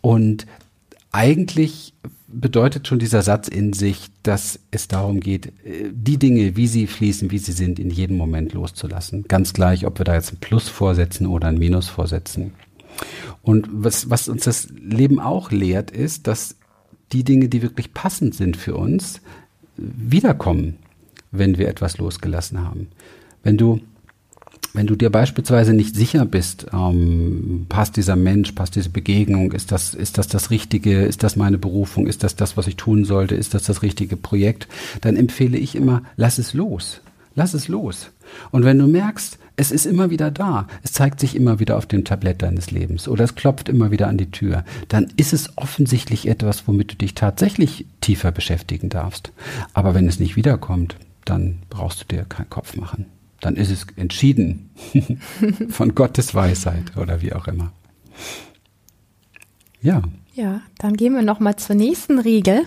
Und 0.00 0.48
eigentlich 1.12 1.94
bedeutet 2.32 2.88
schon 2.88 2.98
dieser 2.98 3.22
Satz 3.22 3.48
in 3.48 3.72
sich, 3.72 4.10
dass 4.22 4.58
es 4.70 4.88
darum 4.88 5.20
geht, 5.20 5.46
äh, 5.64 5.90
die 5.92 6.18
Dinge, 6.18 6.56
wie 6.56 6.66
sie 6.66 6.86
fließen, 6.86 7.30
wie 7.30 7.38
sie 7.38 7.52
sind, 7.52 7.78
in 7.78 7.90
jedem 7.90 8.16
Moment 8.16 8.52
loszulassen. 8.52 9.24
Ganz 9.28 9.52
gleich, 9.52 9.86
ob 9.86 9.98
wir 9.98 10.04
da 10.04 10.14
jetzt 10.14 10.32
ein 10.32 10.38
Plus 10.40 10.68
vorsetzen 10.68 11.26
oder 11.26 11.48
ein 11.48 11.58
Minus 11.58 11.88
vorsetzen. 11.88 12.52
Und 13.42 13.68
was, 13.70 14.10
was 14.10 14.28
uns 14.28 14.44
das 14.44 14.68
Leben 14.70 15.20
auch 15.20 15.50
lehrt, 15.50 15.90
ist, 15.90 16.26
dass 16.26 16.56
die 17.12 17.24
Dinge, 17.24 17.48
die 17.48 17.62
wirklich 17.62 17.92
passend 17.92 18.34
sind 18.34 18.56
für 18.56 18.76
uns, 18.76 19.20
wiederkommen, 19.76 20.78
wenn 21.30 21.58
wir 21.58 21.68
etwas 21.68 21.98
losgelassen 21.98 22.60
haben. 22.60 22.88
Wenn 23.42 23.56
du 23.56 23.80
wenn 24.74 24.86
du 24.86 24.96
dir 24.96 25.10
beispielsweise 25.10 25.74
nicht 25.74 25.94
sicher 25.94 26.24
bist, 26.24 26.66
ähm, 26.72 27.66
passt 27.68 27.96
dieser 27.96 28.16
Mensch, 28.16 28.52
passt 28.52 28.74
diese 28.74 28.88
Begegnung, 28.88 29.52
ist 29.52 29.70
das, 29.70 29.94
ist 29.94 30.18
das 30.18 30.28
das 30.28 30.50
Richtige, 30.50 31.02
ist 31.02 31.22
das 31.22 31.36
meine 31.36 31.58
Berufung, 31.58 32.06
ist 32.06 32.22
das 32.22 32.36
das, 32.36 32.56
was 32.56 32.66
ich 32.66 32.76
tun 32.76 33.04
sollte, 33.04 33.34
ist 33.34 33.54
das 33.54 33.64
das 33.64 33.82
richtige 33.82 34.16
Projekt, 34.16 34.68
dann 35.02 35.16
empfehle 35.16 35.58
ich 35.58 35.74
immer, 35.74 36.02
lass 36.16 36.38
es 36.38 36.54
los. 36.54 37.00
Lass 37.34 37.54
es 37.54 37.68
los. 37.68 38.10
Und 38.50 38.64
wenn 38.64 38.78
du 38.78 38.86
merkst, 38.86 39.38
es 39.56 39.70
ist 39.70 39.86
immer 39.86 40.10
wieder 40.10 40.30
da, 40.30 40.66
es 40.82 40.92
zeigt 40.92 41.18
sich 41.18 41.34
immer 41.34 41.60
wieder 41.60 41.78
auf 41.78 41.86
dem 41.86 42.04
Tablett 42.04 42.42
deines 42.42 42.70
Lebens 42.70 43.08
oder 43.08 43.24
es 43.24 43.34
klopft 43.34 43.70
immer 43.70 43.90
wieder 43.90 44.08
an 44.08 44.18
die 44.18 44.30
Tür, 44.30 44.64
dann 44.88 45.08
ist 45.16 45.32
es 45.32 45.56
offensichtlich 45.56 46.28
etwas, 46.28 46.66
womit 46.66 46.92
du 46.92 46.96
dich 46.96 47.14
tatsächlich 47.14 47.86
tiefer 48.02 48.32
beschäftigen 48.32 48.90
darfst. 48.90 49.32
Aber 49.72 49.94
wenn 49.94 50.08
es 50.08 50.20
nicht 50.20 50.36
wiederkommt, 50.36 50.96
dann 51.24 51.58
brauchst 51.70 52.02
du 52.02 52.16
dir 52.16 52.24
keinen 52.24 52.50
Kopf 52.50 52.76
machen 52.76 53.06
dann 53.42 53.56
ist 53.56 53.70
es 53.70 53.86
entschieden 53.96 54.70
von 55.68 55.94
Gottes 55.94 56.34
Weisheit 56.34 56.96
oder 56.96 57.20
wie 57.20 57.34
auch 57.34 57.46
immer. 57.48 57.72
Ja. 59.82 60.00
Ja, 60.34 60.62
dann 60.78 60.96
gehen 60.96 61.14
wir 61.14 61.22
noch 61.22 61.40
mal 61.40 61.56
zur 61.56 61.76
nächsten 61.76 62.18
Regel 62.18 62.62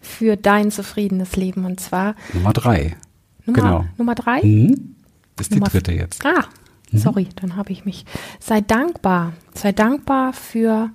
für 0.00 0.36
dein 0.36 0.72
zufriedenes 0.72 1.36
Leben 1.36 1.64
und 1.64 1.78
zwar 1.78 2.16
Nummer 2.32 2.52
drei. 2.52 2.96
Nummer, 3.44 3.60
genau. 3.60 3.84
Nummer 3.98 4.14
drei? 4.16 4.42
Mhm. 4.42 4.96
Das 5.36 5.48
ist 5.48 5.52
Nummer 5.52 5.66
die 5.66 5.72
dritte 5.72 5.92
jetzt. 5.92 6.24
Ah, 6.26 6.46
mhm. 6.90 6.98
sorry, 6.98 7.28
dann 7.36 7.54
habe 7.54 7.70
ich 7.70 7.84
mich. 7.84 8.04
Sei 8.40 8.62
dankbar. 8.62 9.34
Sei 9.52 9.72
dankbar 9.72 10.32
für 10.32 10.90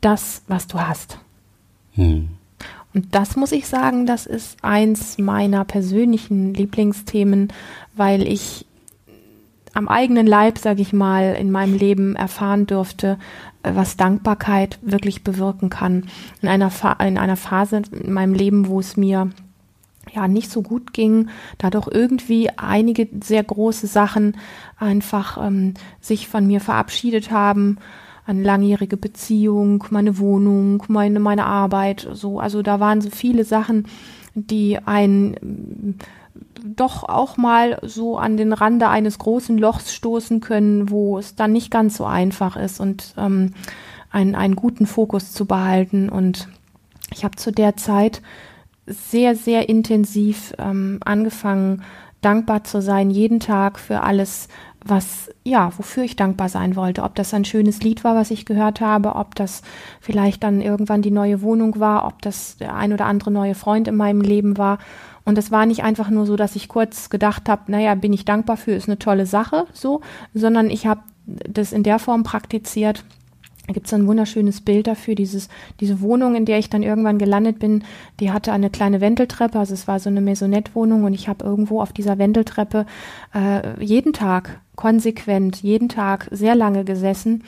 das, 0.00 0.42
was 0.48 0.66
du 0.66 0.80
hast. 0.80 1.18
Mhm. 1.94 2.30
Und 2.94 3.14
das 3.14 3.36
muss 3.36 3.52
ich 3.52 3.68
sagen, 3.68 4.06
das 4.06 4.26
ist 4.26 4.64
eins 4.64 5.18
meiner 5.18 5.64
persönlichen 5.64 6.54
Lieblingsthemen, 6.54 7.52
weil 7.94 8.26
ich 8.26 8.66
am 9.74 9.88
eigenen 9.88 10.26
Leib, 10.26 10.58
sage 10.58 10.82
ich 10.82 10.92
mal, 10.92 11.34
in 11.34 11.50
meinem 11.50 11.74
Leben 11.74 12.16
erfahren 12.16 12.66
durfte, 12.66 13.18
äh, 13.62 13.72
was 13.74 13.96
Dankbarkeit 13.96 14.78
wirklich 14.82 15.24
bewirken 15.24 15.70
kann. 15.70 16.06
In 16.42 16.48
einer, 16.48 16.70
Fa 16.70 16.92
in 17.04 17.18
einer 17.18 17.36
Phase 17.36 17.82
in 17.92 18.12
meinem 18.12 18.34
Leben, 18.34 18.68
wo 18.68 18.80
es 18.80 18.96
mir 18.96 19.30
ja 20.12 20.26
nicht 20.26 20.50
so 20.50 20.62
gut 20.62 20.92
ging, 20.92 21.28
da 21.58 21.70
doch 21.70 21.86
irgendwie 21.90 22.50
einige 22.56 23.08
sehr 23.22 23.44
große 23.44 23.86
Sachen 23.86 24.36
einfach 24.78 25.38
ähm, 25.44 25.74
sich 26.00 26.26
von 26.26 26.46
mir 26.46 26.60
verabschiedet 26.60 27.30
haben. 27.30 27.78
Eine 28.26 28.42
langjährige 28.42 28.96
Beziehung, 28.96 29.84
meine 29.90 30.18
Wohnung, 30.18 30.82
meine, 30.88 31.20
meine 31.20 31.46
Arbeit, 31.46 32.08
so. 32.12 32.38
Also 32.38 32.62
da 32.62 32.80
waren 32.80 33.00
so 33.00 33.10
viele 33.10 33.44
Sachen, 33.44 33.86
die 34.34 34.78
einen 34.78 35.98
doch 36.64 37.04
auch 37.04 37.36
mal 37.36 37.78
so 37.82 38.18
an 38.18 38.36
den 38.36 38.52
Rande 38.52 38.88
eines 38.88 39.18
großen 39.18 39.58
Lochs 39.58 39.94
stoßen 39.94 40.40
können, 40.40 40.90
wo 40.90 41.18
es 41.18 41.34
dann 41.34 41.52
nicht 41.52 41.70
ganz 41.70 41.96
so 41.96 42.04
einfach 42.04 42.56
ist 42.56 42.80
und 42.80 43.14
ähm, 43.16 43.54
einen, 44.10 44.34
einen 44.34 44.56
guten 44.56 44.86
Fokus 44.86 45.32
zu 45.32 45.46
behalten. 45.46 46.08
Und 46.08 46.48
ich 47.12 47.24
habe 47.24 47.36
zu 47.36 47.52
der 47.52 47.76
Zeit 47.76 48.22
sehr, 48.86 49.36
sehr 49.36 49.68
intensiv 49.68 50.52
ähm, 50.58 51.00
angefangen, 51.04 51.82
dankbar 52.20 52.64
zu 52.64 52.82
sein, 52.82 53.10
jeden 53.10 53.40
Tag 53.40 53.78
für 53.78 54.02
alles, 54.02 54.48
was, 54.84 55.30
ja, 55.44 55.72
wofür 55.78 56.04
ich 56.04 56.16
dankbar 56.16 56.48
sein 56.48 56.76
wollte. 56.76 57.02
Ob 57.02 57.14
das 57.14 57.32
ein 57.34 57.44
schönes 57.44 57.82
Lied 57.82 58.04
war, 58.04 58.14
was 58.14 58.30
ich 58.30 58.46
gehört 58.46 58.80
habe, 58.80 59.14
ob 59.14 59.34
das 59.34 59.62
vielleicht 60.00 60.42
dann 60.42 60.60
irgendwann 60.60 61.02
die 61.02 61.10
neue 61.10 61.42
Wohnung 61.42 61.78
war, 61.80 62.06
ob 62.06 62.20
das 62.22 62.56
der 62.56 62.74
ein 62.74 62.92
oder 62.92 63.06
andere 63.06 63.30
neue 63.30 63.54
Freund 63.54 63.88
in 63.88 63.96
meinem 63.96 64.20
Leben 64.20 64.58
war 64.58 64.78
und 65.24 65.38
es 65.38 65.50
war 65.50 65.66
nicht 65.66 65.82
einfach 65.82 66.10
nur 66.10 66.26
so, 66.26 66.36
dass 66.36 66.56
ich 66.56 66.68
kurz 66.68 67.10
gedacht 67.10 67.48
habe, 67.48 67.70
naja, 67.70 67.94
bin 67.94 68.12
ich 68.12 68.24
dankbar 68.24 68.56
für, 68.56 68.72
ist 68.72 68.88
eine 68.88 68.98
tolle 68.98 69.26
Sache, 69.26 69.66
so, 69.72 70.00
sondern 70.34 70.70
ich 70.70 70.86
habe 70.86 71.02
das 71.26 71.72
in 71.72 71.82
der 71.82 71.98
Form 71.98 72.22
praktiziert. 72.22 73.04
Da 73.66 73.74
gibt 73.74 73.86
es 73.86 73.94
ein 73.94 74.08
wunderschönes 74.08 74.62
Bild 74.62 74.88
dafür. 74.88 75.14
Dieses, 75.14 75.48
diese 75.78 76.00
Wohnung, 76.00 76.34
in 76.34 76.44
der 76.44 76.58
ich 76.58 76.70
dann 76.70 76.82
irgendwann 76.82 77.18
gelandet 77.18 77.60
bin, 77.60 77.84
die 78.18 78.32
hatte 78.32 78.50
eine 78.50 78.68
kleine 78.68 79.00
Wendeltreppe. 79.00 79.58
Also 79.58 79.74
es 79.74 79.86
war 79.86 80.00
so 80.00 80.10
eine 80.10 80.20
Maisonette-Wohnung 80.20 81.04
und 81.04 81.14
ich 81.14 81.28
habe 81.28 81.44
irgendwo 81.44 81.80
auf 81.80 81.92
dieser 81.92 82.18
Wendeltreppe 82.18 82.86
äh, 83.32 83.84
jeden 83.84 84.12
Tag 84.12 84.60
konsequent, 84.74 85.62
jeden 85.62 85.88
Tag 85.88 86.26
sehr 86.32 86.56
lange 86.56 86.84
gesessen 86.84 87.44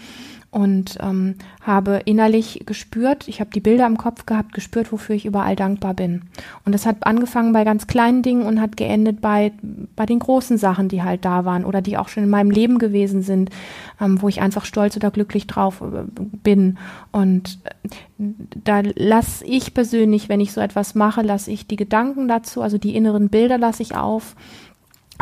und 0.53 0.99
ähm, 1.01 1.37
habe 1.63 2.03
innerlich 2.05 2.65
gespürt, 2.67 3.27
ich 3.27 3.41
habe 3.41 3.51
die 3.51 3.61
Bilder 3.61 3.87
im 3.87 3.97
Kopf 3.97 4.27
gehabt, 4.27 4.53
gespürt, 4.53 4.93
wofür 4.93 5.17
ich 5.17 5.25
überall 5.25 5.57
dankbar 5.57 5.95
bin. 5.95 6.25
Und 6.67 6.73
das 6.73 6.85
hat 6.85 7.07
angefangen 7.07 7.55
bei 7.55 7.65
ganz 7.65 7.87
kleinen 7.87 8.23
Dingen 8.23 8.43
und 8.43 8.61
hat 8.61 8.77
geendet 8.77 9.23
bei, 9.23 9.53
bei 9.97 10.05
den 10.05 10.19
großen 10.19 10.59
Sachen, 10.59 10.91
die 10.91 11.03
halt 11.03 11.25
da 11.25 11.47
waren 11.47 11.65
oder 11.65 11.81
die 11.81 11.97
auch 11.97 12.09
schon 12.09 12.25
in 12.25 12.29
meinem 12.29 12.51
Leben 12.51 12.79
gewesen 12.79 13.23
sind, 13.23 13.49
ähm, 13.99 14.21
wo 14.21 14.29
ich 14.29 14.43
einfach 14.43 14.67
stolz 14.67 14.95
oder 14.95 15.11
glücklich 15.11 15.47
drauf 15.47 15.81
äh, 15.81 16.05
bin. 16.43 16.77
Und 17.13 17.59
äh, 17.65 17.89
da 18.63 18.83
lasse 18.95 19.47
ich 19.47 19.73
persönlich, 19.73 20.29
wenn 20.29 20.41
ich 20.43 20.53
so 20.53 20.61
etwas 20.61 20.95
mache, 20.95 21.23
lasse 21.23 21.51
ich 21.51 21.67
die 21.67 21.77
Gedanken 21.77 22.29
dazu, 22.29 22.61
also 22.61 22.77
die 22.77 22.95
inneren 22.95 23.31
Bilder 23.31 23.57
lasse 23.57 23.83
ich 23.83 23.97
auf 23.97 24.37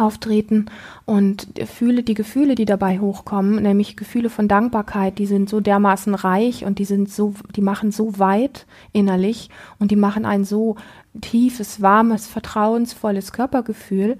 auftreten 0.00 0.66
und 1.04 1.46
fühle 1.66 2.02
die 2.02 2.14
Gefühle, 2.14 2.54
die 2.54 2.64
dabei 2.64 2.98
hochkommen, 2.98 3.62
nämlich 3.62 3.96
Gefühle 3.96 4.30
von 4.30 4.48
Dankbarkeit, 4.48 5.18
die 5.18 5.26
sind 5.26 5.48
so 5.48 5.60
dermaßen 5.60 6.14
reich 6.14 6.64
und 6.64 6.78
die 6.78 6.84
sind 6.84 7.10
so, 7.10 7.34
die 7.54 7.60
machen 7.60 7.92
so 7.92 8.18
weit 8.18 8.66
innerlich 8.92 9.50
und 9.78 9.90
die 9.90 9.96
machen 9.96 10.24
einen 10.24 10.44
so 10.44 10.76
tiefes, 11.20 11.82
warmes, 11.82 12.26
vertrauensvolles 12.26 13.32
Körpergefühl. 13.32 14.18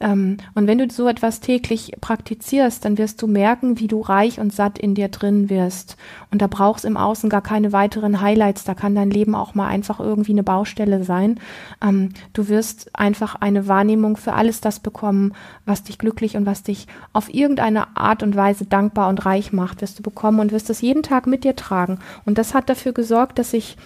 Ähm, 0.00 0.38
und 0.54 0.66
wenn 0.66 0.78
du 0.78 0.88
so 0.90 1.08
etwas 1.08 1.40
täglich 1.40 1.92
praktizierst, 2.00 2.84
dann 2.84 2.98
wirst 2.98 3.20
du 3.22 3.26
merken, 3.26 3.78
wie 3.78 3.86
du 3.86 4.00
reich 4.00 4.40
und 4.40 4.52
satt 4.52 4.78
in 4.78 4.94
dir 4.94 5.08
drin 5.08 5.50
wirst. 5.50 5.96
Und 6.30 6.40
da 6.42 6.46
brauchst 6.46 6.84
im 6.84 6.96
Außen 6.96 7.28
gar 7.28 7.42
keine 7.42 7.72
weiteren 7.72 8.20
Highlights. 8.20 8.64
Da 8.64 8.74
kann 8.74 8.94
dein 8.94 9.10
Leben 9.10 9.34
auch 9.34 9.54
mal 9.54 9.68
einfach 9.68 10.00
irgendwie 10.00 10.32
eine 10.32 10.42
Baustelle 10.42 11.04
sein. 11.04 11.38
Ähm, 11.82 12.10
du 12.32 12.48
wirst 12.48 12.90
einfach 12.94 13.34
eine 13.36 13.68
Wahrnehmung 13.68 14.16
für 14.16 14.32
alles 14.32 14.60
das 14.60 14.80
bekommen, 14.80 15.34
was 15.66 15.82
dich 15.82 15.98
glücklich 15.98 16.36
und 16.36 16.46
was 16.46 16.62
dich 16.62 16.86
auf 17.12 17.32
irgendeine 17.32 17.96
Art 17.96 18.22
und 18.22 18.34
Weise 18.36 18.64
dankbar 18.64 19.08
und 19.08 19.26
reich 19.26 19.52
macht, 19.52 19.82
wirst 19.82 19.98
du 19.98 20.02
bekommen 20.02 20.40
und 20.40 20.52
wirst 20.52 20.70
das 20.70 20.80
jeden 20.80 21.02
Tag 21.02 21.26
mit 21.26 21.44
dir 21.44 21.56
tragen. 21.56 21.98
Und 22.24 22.38
das 22.38 22.54
hat 22.54 22.70
dafür 22.70 22.92
gesorgt, 22.92 23.38
dass 23.38 23.52
ich 23.52 23.76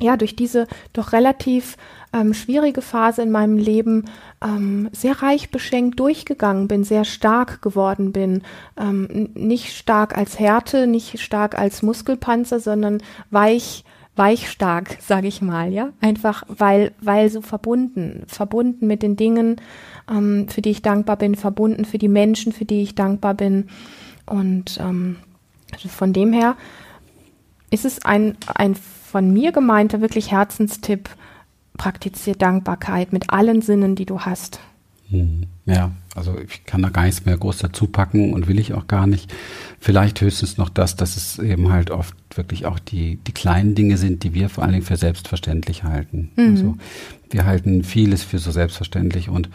ja 0.00 0.16
durch 0.16 0.34
diese 0.34 0.66
doch 0.92 1.12
relativ 1.12 1.76
ähm, 2.12 2.34
schwierige 2.34 2.82
Phase 2.82 3.22
in 3.22 3.30
meinem 3.30 3.56
Leben 3.56 4.06
ähm, 4.42 4.88
sehr 4.92 5.22
reich 5.22 5.50
beschenkt 5.50 6.00
durchgegangen 6.00 6.66
bin, 6.68 6.84
sehr 6.84 7.04
stark 7.04 7.62
geworden 7.62 8.12
bin. 8.12 8.42
Ähm, 8.76 9.30
nicht 9.34 9.76
stark 9.76 10.16
als 10.16 10.38
Härte, 10.38 10.86
nicht 10.86 11.20
stark 11.20 11.58
als 11.58 11.82
Muskelpanzer, 11.82 12.58
sondern 12.58 13.02
weich, 13.30 13.84
weich 14.16 14.50
stark, 14.50 14.98
sage 15.00 15.28
ich 15.28 15.40
mal, 15.40 15.72
ja. 15.72 15.90
Einfach 16.00 16.42
weil, 16.48 16.92
weil 17.00 17.30
so 17.30 17.42
verbunden, 17.42 18.24
verbunden 18.26 18.86
mit 18.86 19.02
den 19.02 19.16
Dingen, 19.16 19.60
ähm, 20.10 20.48
für 20.48 20.62
die 20.62 20.70
ich 20.70 20.82
dankbar 20.82 21.16
bin, 21.16 21.36
verbunden 21.36 21.84
für 21.84 21.98
die 21.98 22.08
Menschen, 22.08 22.52
für 22.52 22.64
die 22.64 22.82
ich 22.82 22.94
dankbar 22.94 23.34
bin. 23.34 23.68
Und 24.26 24.78
ähm, 24.80 25.16
also 25.72 25.88
von 25.88 26.12
dem 26.12 26.32
her 26.32 26.56
ist 27.70 27.84
es 27.84 28.04
ein, 28.04 28.36
ein 28.52 28.74
von 28.74 29.32
mir 29.32 29.52
gemeinter 29.52 30.00
wirklich 30.00 30.30
Herzenstipp, 30.30 31.08
praktiziere 31.80 32.36
Dankbarkeit 32.36 33.10
mit 33.10 33.30
allen 33.30 33.62
Sinnen, 33.62 33.96
die 33.96 34.04
du 34.04 34.20
hast. 34.20 34.60
Hm, 35.08 35.46
ja, 35.64 35.92
also 36.14 36.36
ich 36.38 36.66
kann 36.66 36.82
da 36.82 36.90
gar 36.90 37.06
nichts 37.06 37.24
mehr 37.24 37.38
groß 37.38 37.56
dazu 37.56 37.86
packen 37.86 38.34
und 38.34 38.48
will 38.48 38.58
ich 38.58 38.74
auch 38.74 38.86
gar 38.86 39.06
nicht. 39.06 39.32
Vielleicht 39.78 40.20
höchstens 40.20 40.58
noch 40.58 40.68
das, 40.68 40.94
dass 40.96 41.16
es 41.16 41.38
eben 41.38 41.72
halt 41.72 41.90
oft 41.90 42.14
wirklich 42.34 42.66
auch 42.66 42.78
die, 42.78 43.16
die 43.26 43.32
kleinen 43.32 43.74
Dinge 43.74 43.96
sind, 43.96 44.24
die 44.24 44.34
wir 44.34 44.50
vor 44.50 44.62
allen 44.62 44.74
Dingen 44.74 44.84
für 44.84 44.98
selbstverständlich 44.98 45.82
halten. 45.82 46.30
Mhm. 46.36 46.50
Also 46.50 46.76
wir 47.30 47.46
halten 47.46 47.82
vieles 47.82 48.24
für 48.24 48.38
so 48.38 48.50
selbstverständlich 48.50 49.30
und 49.30 49.48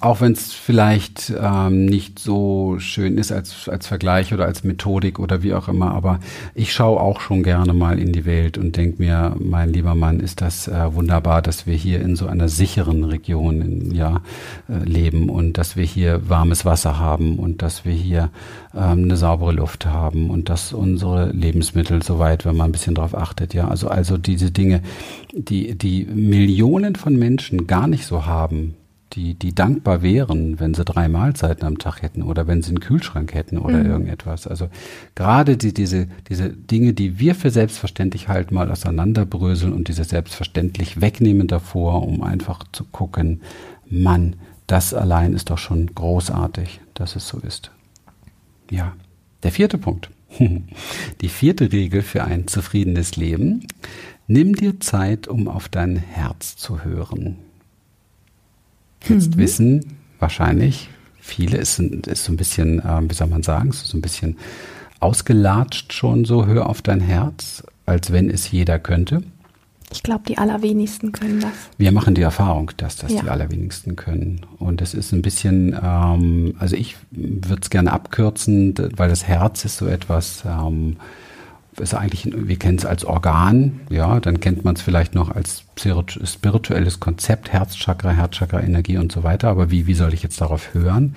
auch 0.00 0.20
wenn 0.20 0.32
es 0.32 0.52
vielleicht 0.52 1.32
ähm, 1.40 1.84
nicht 1.84 2.18
so 2.18 2.76
schön 2.78 3.16
ist 3.16 3.30
als, 3.30 3.68
als 3.68 3.86
Vergleich 3.86 4.34
oder 4.34 4.44
als 4.44 4.64
Methodik 4.64 5.20
oder 5.20 5.42
wie 5.42 5.54
auch 5.54 5.68
immer, 5.68 5.92
aber 5.92 6.18
ich 6.54 6.72
schaue 6.72 7.00
auch 7.00 7.20
schon 7.20 7.42
gerne 7.44 7.72
mal 7.72 7.98
in 7.98 8.12
die 8.12 8.24
Welt 8.24 8.58
und 8.58 8.76
denke 8.76 9.02
mir, 9.02 9.36
mein 9.38 9.72
lieber 9.72 9.94
Mann, 9.94 10.18
ist 10.18 10.40
das 10.40 10.66
äh, 10.66 10.94
wunderbar, 10.94 11.42
dass 11.42 11.66
wir 11.66 11.74
hier 11.74 12.00
in 12.00 12.16
so 12.16 12.26
einer 12.26 12.48
sicheren 12.48 13.04
Region 13.04 13.62
in, 13.62 13.94
ja, 13.94 14.22
äh, 14.68 14.84
leben 14.84 15.30
und 15.30 15.58
dass 15.58 15.76
wir 15.76 15.84
hier 15.84 16.28
warmes 16.28 16.64
Wasser 16.64 16.98
haben 16.98 17.38
und 17.38 17.62
dass 17.62 17.84
wir 17.84 17.92
hier 17.92 18.30
ähm, 18.74 19.04
eine 19.04 19.16
saubere 19.16 19.52
Luft 19.52 19.86
haben 19.86 20.30
und 20.30 20.48
dass 20.48 20.72
unsere 20.72 21.30
Lebensmittel 21.30 22.02
soweit, 22.02 22.44
wenn 22.44 22.56
man 22.56 22.70
ein 22.70 22.72
bisschen 22.72 22.96
drauf 22.96 23.14
achtet, 23.14 23.54
ja, 23.54 23.68
also 23.68 23.88
also 23.88 24.18
diese 24.18 24.50
Dinge, 24.50 24.82
die 25.32 25.76
die 25.78 26.04
Millionen 26.04 26.96
von 26.96 27.16
Menschen 27.16 27.66
gar 27.66 27.86
nicht 27.86 28.06
so 28.06 28.26
haben, 28.26 28.74
die, 29.12 29.34
die 29.34 29.54
dankbar 29.54 30.02
wären, 30.02 30.60
wenn 30.60 30.74
sie 30.74 30.84
drei 30.84 31.08
Mahlzeiten 31.08 31.66
am 31.66 31.78
Tag 31.78 32.02
hätten 32.02 32.22
oder 32.22 32.46
wenn 32.46 32.62
sie 32.62 32.70
einen 32.70 32.80
Kühlschrank 32.80 33.34
hätten 33.34 33.58
oder 33.58 33.78
mhm. 33.78 33.90
irgendetwas. 33.90 34.46
Also 34.46 34.68
gerade 35.14 35.56
die, 35.56 35.74
diese, 35.74 36.06
diese 36.28 36.50
Dinge, 36.50 36.92
die 36.92 37.18
wir 37.18 37.34
für 37.34 37.50
selbstverständlich 37.50 38.28
halten, 38.28 38.54
mal 38.54 38.70
auseinanderbröseln 38.70 39.72
und 39.72 39.88
diese 39.88 40.04
selbstverständlich 40.04 41.00
wegnehmen 41.00 41.48
davor, 41.48 42.06
um 42.06 42.22
einfach 42.22 42.64
zu 42.72 42.84
gucken, 42.84 43.40
Mann, 43.88 44.36
das 44.66 44.94
allein 44.94 45.32
ist 45.32 45.50
doch 45.50 45.58
schon 45.58 45.92
großartig, 45.94 46.80
dass 46.94 47.16
es 47.16 47.26
so 47.26 47.38
ist. 47.38 47.72
Ja, 48.70 48.92
der 49.42 49.50
vierte 49.50 49.78
Punkt. 49.78 50.10
Die 51.20 51.28
vierte 51.28 51.72
Regel 51.72 52.02
für 52.02 52.22
ein 52.22 52.46
zufriedenes 52.46 53.16
Leben. 53.16 53.66
Nimm 54.28 54.54
dir 54.54 54.78
Zeit, 54.78 55.26
um 55.26 55.48
auf 55.48 55.68
dein 55.68 55.96
Herz 55.96 56.56
zu 56.56 56.84
hören. 56.84 57.38
Jetzt 59.08 59.36
mhm. 59.36 59.40
wissen 59.40 59.84
wahrscheinlich 60.18 60.88
viele, 61.20 61.58
ist, 61.58 61.78
ist 61.78 62.24
so 62.24 62.32
ein 62.32 62.36
bisschen, 62.36 62.80
äh, 62.80 63.00
wie 63.08 63.14
soll 63.14 63.28
man 63.28 63.42
sagen, 63.42 63.70
ist 63.70 63.86
so 63.86 63.96
ein 63.96 64.02
bisschen 64.02 64.36
ausgelatscht 65.00 65.92
schon 65.92 66.24
so, 66.24 66.46
hör 66.46 66.68
auf 66.68 66.82
dein 66.82 67.00
Herz, 67.00 67.62
als 67.86 68.12
wenn 68.12 68.30
es 68.30 68.50
jeder 68.50 68.78
könnte. 68.78 69.22
Ich 69.92 70.04
glaube, 70.04 70.22
die 70.28 70.38
allerwenigsten 70.38 71.10
können 71.10 71.40
das. 71.40 71.50
Wir 71.76 71.90
machen 71.90 72.14
die 72.14 72.22
Erfahrung, 72.22 72.70
dass 72.76 72.96
das 72.96 73.12
ja. 73.12 73.22
die 73.22 73.28
allerwenigsten 73.28 73.96
können. 73.96 74.42
Und 74.58 74.80
es 74.82 74.94
ist 74.94 75.12
ein 75.12 75.22
bisschen, 75.22 75.76
ähm, 75.82 76.54
also 76.58 76.76
ich 76.76 76.96
würde 77.10 77.62
es 77.62 77.70
gerne 77.70 77.92
abkürzen, 77.92 78.74
weil 78.96 79.08
das 79.08 79.26
Herz 79.26 79.64
ist 79.64 79.78
so 79.78 79.86
etwas, 79.86 80.44
ähm, 80.46 80.96
ist 81.80 81.94
eigentlich, 81.94 82.30
wir 82.32 82.56
kennen 82.56 82.78
es 82.78 82.86
als 82.86 83.04
Organ, 83.04 83.80
ja, 83.90 84.20
dann 84.20 84.40
kennt 84.40 84.64
man 84.64 84.76
es 84.76 84.82
vielleicht 84.82 85.14
noch 85.14 85.30
als 85.30 85.64
spirituelles 85.76 87.00
Konzept, 87.00 87.52
Herzchakra, 87.52 88.10
Herzchakra, 88.10 88.60
Energie 88.60 88.98
und 88.98 89.10
so 89.10 89.24
weiter. 89.24 89.48
Aber 89.48 89.70
wie, 89.70 89.86
wie 89.86 89.94
soll 89.94 90.14
ich 90.14 90.22
jetzt 90.22 90.40
darauf 90.40 90.74
hören? 90.74 91.16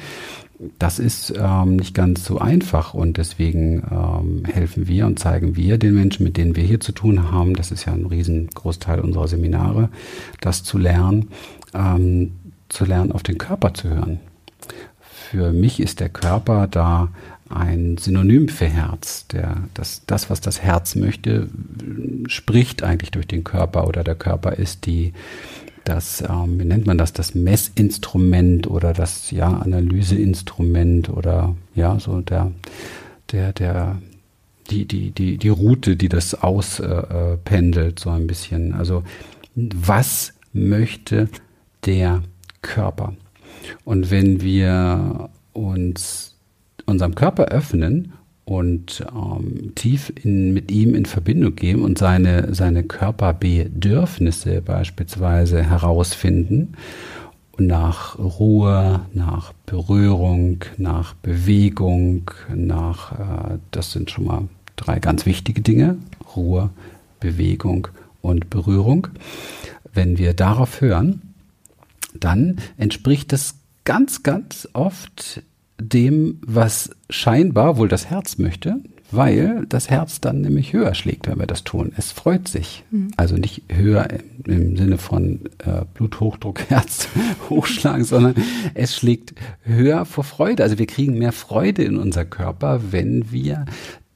Das 0.80 0.99
ist 0.99 1.34
ähm, 1.38 1.76
nicht 1.76 1.93
ganz 1.93 2.23
so 2.26 2.39
einfach 2.39 2.93
und 2.93 3.17
deswegen 3.17 3.84
ähm, 3.91 4.45
helfen 4.45 4.88
wir 4.88 5.06
und 5.06 5.19
zeigen 5.19 5.56
wir 5.56 5.78
den 5.78 5.93
Menschen, 5.93 6.23
mit 6.23 6.38
denen 6.38 6.56
wir 6.56 6.63
hier 6.63 6.80
zu 6.80 6.93
tun 6.93 7.32
haben, 7.32 7.56
das 7.56 7.71
ist 7.71 7.86
ja 7.86 7.93
ein 7.93 8.06
riesengroßteil 8.06 8.99
unserer 8.99 9.28
Seminare, 9.28 9.89
das 10.39 10.63
zu 10.63 10.78
lernen, 10.78 11.30
ähm, 11.73 12.34
zu 12.69 12.86
lernen, 12.86 13.12
auf 13.12 13.23
den 13.23 13.38
Körper 13.38 13.73
zu 13.73 13.89
hören. 13.89 14.19
Für 15.32 15.52
mich 15.52 15.80
ist 15.80 15.99
der 15.99 16.10
Körper 16.10 16.67
da 16.67 17.10
ein 17.55 17.97
Synonym 17.97 18.49
für 18.49 18.65
Herz. 18.65 19.27
Der, 19.27 19.63
das, 19.73 20.03
das, 20.05 20.29
was 20.29 20.41
das 20.41 20.61
Herz 20.61 20.95
möchte, 20.95 21.47
spricht 22.27 22.83
eigentlich 22.83 23.11
durch 23.11 23.27
den 23.27 23.43
Körper 23.43 23.87
oder 23.87 24.03
der 24.03 24.15
Körper 24.15 24.53
ist 24.53 24.85
die, 24.85 25.13
das, 25.83 26.21
ähm, 26.21 26.59
wie 26.59 26.65
nennt 26.65 26.85
man 26.85 26.97
das, 26.97 27.13
das 27.13 27.35
Messinstrument 27.35 28.67
oder 28.67 28.93
das 28.93 29.31
ja, 29.31 29.49
Analyseinstrument 29.49 31.09
oder 31.09 31.55
ja, 31.75 31.99
so 31.99 32.21
der, 32.21 32.51
der, 33.31 33.53
der, 33.53 34.01
die, 34.69 34.85
die, 34.85 35.11
die, 35.11 35.37
die 35.37 35.49
Route, 35.49 35.95
die 35.95 36.09
das 36.09 36.35
auspendelt, 36.35 37.99
äh, 37.99 38.01
so 38.01 38.09
ein 38.09 38.27
bisschen. 38.27 38.73
Also 38.73 39.03
was 39.55 40.33
möchte 40.53 41.29
der 41.85 42.23
Körper? 42.61 43.13
Und 43.83 44.09
wenn 44.11 44.41
wir 44.41 45.29
uns 45.53 46.32
unserem 46.85 47.15
Körper 47.15 47.45
öffnen 47.45 48.13
und 48.45 49.05
ähm, 49.15 49.73
tief 49.75 50.11
in, 50.23 50.53
mit 50.53 50.71
ihm 50.71 50.95
in 50.95 51.05
Verbindung 51.05 51.55
gehen 51.55 51.81
und 51.81 51.97
seine, 51.97 52.53
seine 52.53 52.83
Körperbedürfnisse 52.83 54.61
beispielsweise 54.61 55.63
herausfinden 55.63 56.75
nach 57.57 58.17
Ruhe, 58.17 59.01
nach 59.13 59.53
Berührung, 59.65 60.63
nach 60.77 61.13
Bewegung, 61.13 62.31
nach, 62.53 63.11
äh, 63.11 63.57
das 63.71 63.91
sind 63.91 64.09
schon 64.09 64.25
mal 64.25 64.47
drei 64.75 64.99
ganz 64.99 65.25
wichtige 65.25 65.61
Dinge, 65.61 65.97
Ruhe, 66.35 66.71
Bewegung 67.19 67.87
und 68.21 68.49
Berührung. 68.49 69.07
Wenn 69.93 70.17
wir 70.17 70.33
darauf 70.33 70.81
hören, 70.81 71.21
dann 72.19 72.57
entspricht 72.77 73.31
das 73.31 73.55
ganz, 73.85 74.23
ganz 74.23 74.67
oft 74.73 75.43
dem, 75.89 76.39
was 76.45 76.91
scheinbar 77.09 77.77
wohl 77.77 77.87
das 77.87 78.09
Herz 78.09 78.37
möchte, 78.37 78.77
weil 79.11 79.65
das 79.69 79.89
Herz 79.89 80.21
dann 80.21 80.41
nämlich 80.41 80.73
höher 80.73 80.95
schlägt, 80.95 81.27
wenn 81.27 81.39
wir 81.39 81.45
das 81.45 81.63
tun. 81.63 81.93
Es 81.97 82.11
freut 82.11 82.47
sich. 82.47 82.83
Mhm. 82.91 83.11
Also 83.15 83.37
nicht 83.37 83.63
höher 83.69 84.07
im, 84.45 84.75
Sinne 84.75 84.97
von 84.97 85.41
äh, 85.59 85.85
Bluthochdruck, 85.93 86.61
Herz 86.69 87.07
hochschlagen, 87.49 88.03
sondern 88.03 88.35
es 88.73 88.95
schlägt 88.95 89.35
höher 89.61 90.05
vor 90.05 90.23
Freude. 90.23 90.63
Also 90.63 90.79
wir 90.79 90.87
kriegen 90.87 91.17
mehr 91.17 91.31
Freude 91.31 91.83
in 91.83 91.97
unser 91.97 92.25
Körper, 92.25 92.81
wenn 92.91 93.31
wir 93.31 93.65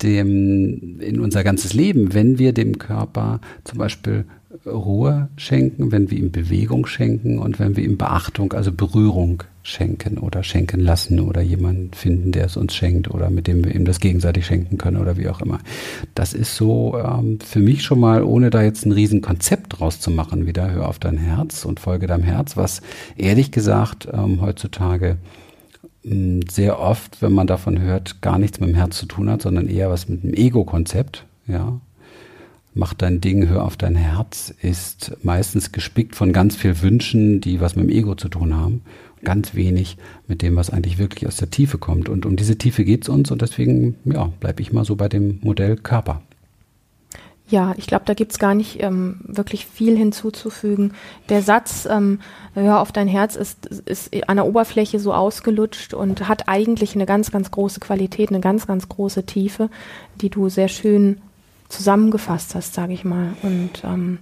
dem, 0.01 0.99
in 0.99 1.19
unser 1.19 1.43
ganzes 1.43 1.73
Leben, 1.73 2.13
wenn 2.13 2.37
wir 2.37 2.53
dem 2.53 2.77
Körper 2.77 3.39
zum 3.63 3.79
Beispiel 3.79 4.25
Ruhe 4.65 5.27
schenken, 5.35 5.91
wenn 5.91 6.09
wir 6.09 6.17
ihm 6.17 6.31
Bewegung 6.31 6.85
schenken 6.85 7.37
und 7.37 7.59
wenn 7.59 7.75
wir 7.75 7.83
ihm 7.83 7.97
Beachtung, 7.97 8.53
also 8.53 8.71
Berührung 8.71 9.43
schenken 9.61 10.17
oder 10.17 10.41
schenken 10.43 10.79
lassen 10.79 11.19
oder 11.19 11.41
jemanden 11.41 11.91
finden, 11.93 12.31
der 12.31 12.45
es 12.45 12.55
uns 12.55 12.73
schenkt 12.73 13.09
oder 13.09 13.29
mit 13.29 13.47
dem 13.47 13.65
wir 13.65 13.75
ihm 13.75 13.83
das 13.83 13.99
gegenseitig 13.99 14.45
schenken 14.45 14.77
können 14.77 14.97
oder 14.97 15.17
wie 15.17 15.27
auch 15.27 15.41
immer. 15.41 15.59
Das 16.15 16.33
ist 16.33 16.55
so 16.55 16.97
ähm, 16.97 17.39
für 17.41 17.59
mich 17.59 17.83
schon 17.83 17.99
mal, 17.99 18.23
ohne 18.23 18.49
da 18.49 18.61
jetzt 18.61 18.85
ein 18.85 18.93
riesen 18.93 19.21
Konzept 19.21 19.79
draus 19.79 19.99
zu 19.99 20.11
machen, 20.11 20.47
wieder 20.47 20.71
hör 20.71 20.87
auf 20.87 20.99
dein 20.99 21.17
Herz 21.17 21.65
und 21.65 21.81
folge 21.81 22.07
deinem 22.07 22.23
Herz, 22.23 22.55
was 22.55 22.81
ehrlich 23.17 23.51
gesagt 23.51 24.07
ähm, 24.13 24.39
heutzutage 24.41 25.17
mh, 26.03 26.45
sehr 26.49 26.79
oft, 26.79 27.21
wenn 27.21 27.33
man 27.33 27.47
davon 27.47 27.81
hört, 27.81 28.21
gar 28.21 28.39
nichts 28.39 28.61
mit 28.61 28.69
dem 28.69 28.75
Herz 28.75 28.97
zu 28.97 29.07
tun 29.07 29.29
hat, 29.29 29.41
sondern 29.41 29.67
eher 29.67 29.89
was 29.89 30.07
mit 30.07 30.23
dem 30.23 30.33
Ego-Konzept, 30.33 31.25
ja, 31.47 31.81
mach 32.77 32.93
dein 32.93 33.19
Ding, 33.19 33.49
hör 33.49 33.65
auf 33.65 33.75
dein 33.75 33.95
Herz, 33.95 34.53
ist 34.61 35.17
meistens 35.23 35.71
gespickt 35.71 36.15
von 36.15 36.31
ganz 36.31 36.55
viel 36.55 36.81
Wünschen, 36.81 37.41
die 37.41 37.59
was 37.59 37.75
mit 37.75 37.89
dem 37.89 37.95
Ego 37.95 38.15
zu 38.15 38.29
tun 38.29 38.55
haben. 38.55 38.81
Ganz 39.23 39.55
wenig 39.55 39.97
mit 40.27 40.41
dem, 40.41 40.55
was 40.55 40.69
eigentlich 40.69 40.99
wirklich 40.99 41.27
aus 41.27 41.37
der 41.37 41.49
Tiefe 41.49 41.79
kommt. 41.79 42.07
Und 42.07 42.25
um 42.25 42.35
diese 42.35 42.57
Tiefe 42.57 42.85
geht's 42.85 43.09
uns 43.09 43.31
und 43.31 43.41
deswegen, 43.41 43.95
ja, 44.05 44.31
bleibe 44.39 44.61
ich 44.61 44.71
mal 44.71 44.85
so 44.85 44.95
bei 44.95 45.09
dem 45.09 45.39
Modell 45.41 45.75
Körper. 45.75 46.21
Ja, 47.49 47.73
ich 47.77 47.87
glaube, 47.87 48.03
da 48.05 48.13
gibt's 48.13 48.39
gar 48.39 48.53
nicht 48.53 48.83
ähm, 48.83 49.21
wirklich 49.23 49.65
viel 49.65 49.97
hinzuzufügen. 49.97 50.93
Der 51.29 51.41
Satz, 51.41 51.87
ähm, 51.89 52.19
hör 52.53 52.81
auf 52.81 52.91
dein 52.91 53.07
Herz, 53.07 53.37
ist, 53.37 53.65
ist 53.65 54.13
an 54.27 54.35
der 54.35 54.45
Oberfläche 54.45 54.99
so 54.99 55.13
ausgelutscht 55.13 55.93
und 55.93 56.27
hat 56.27 56.49
eigentlich 56.49 56.93
eine 56.93 57.05
ganz, 57.05 57.31
ganz 57.31 57.49
große 57.49 57.79
Qualität, 57.79 58.29
eine 58.29 58.41
ganz, 58.41 58.67
ganz 58.67 58.89
große 58.89 59.25
Tiefe, 59.25 59.69
die 60.19 60.29
du 60.29 60.49
sehr 60.49 60.67
schön 60.67 61.21
zusammengefasst 61.69 62.55
hast, 62.55 62.73
sage 62.73 62.93
ich 62.93 63.03
mal. 63.03 63.33
Und 63.43 63.83
ähm, 63.83 64.19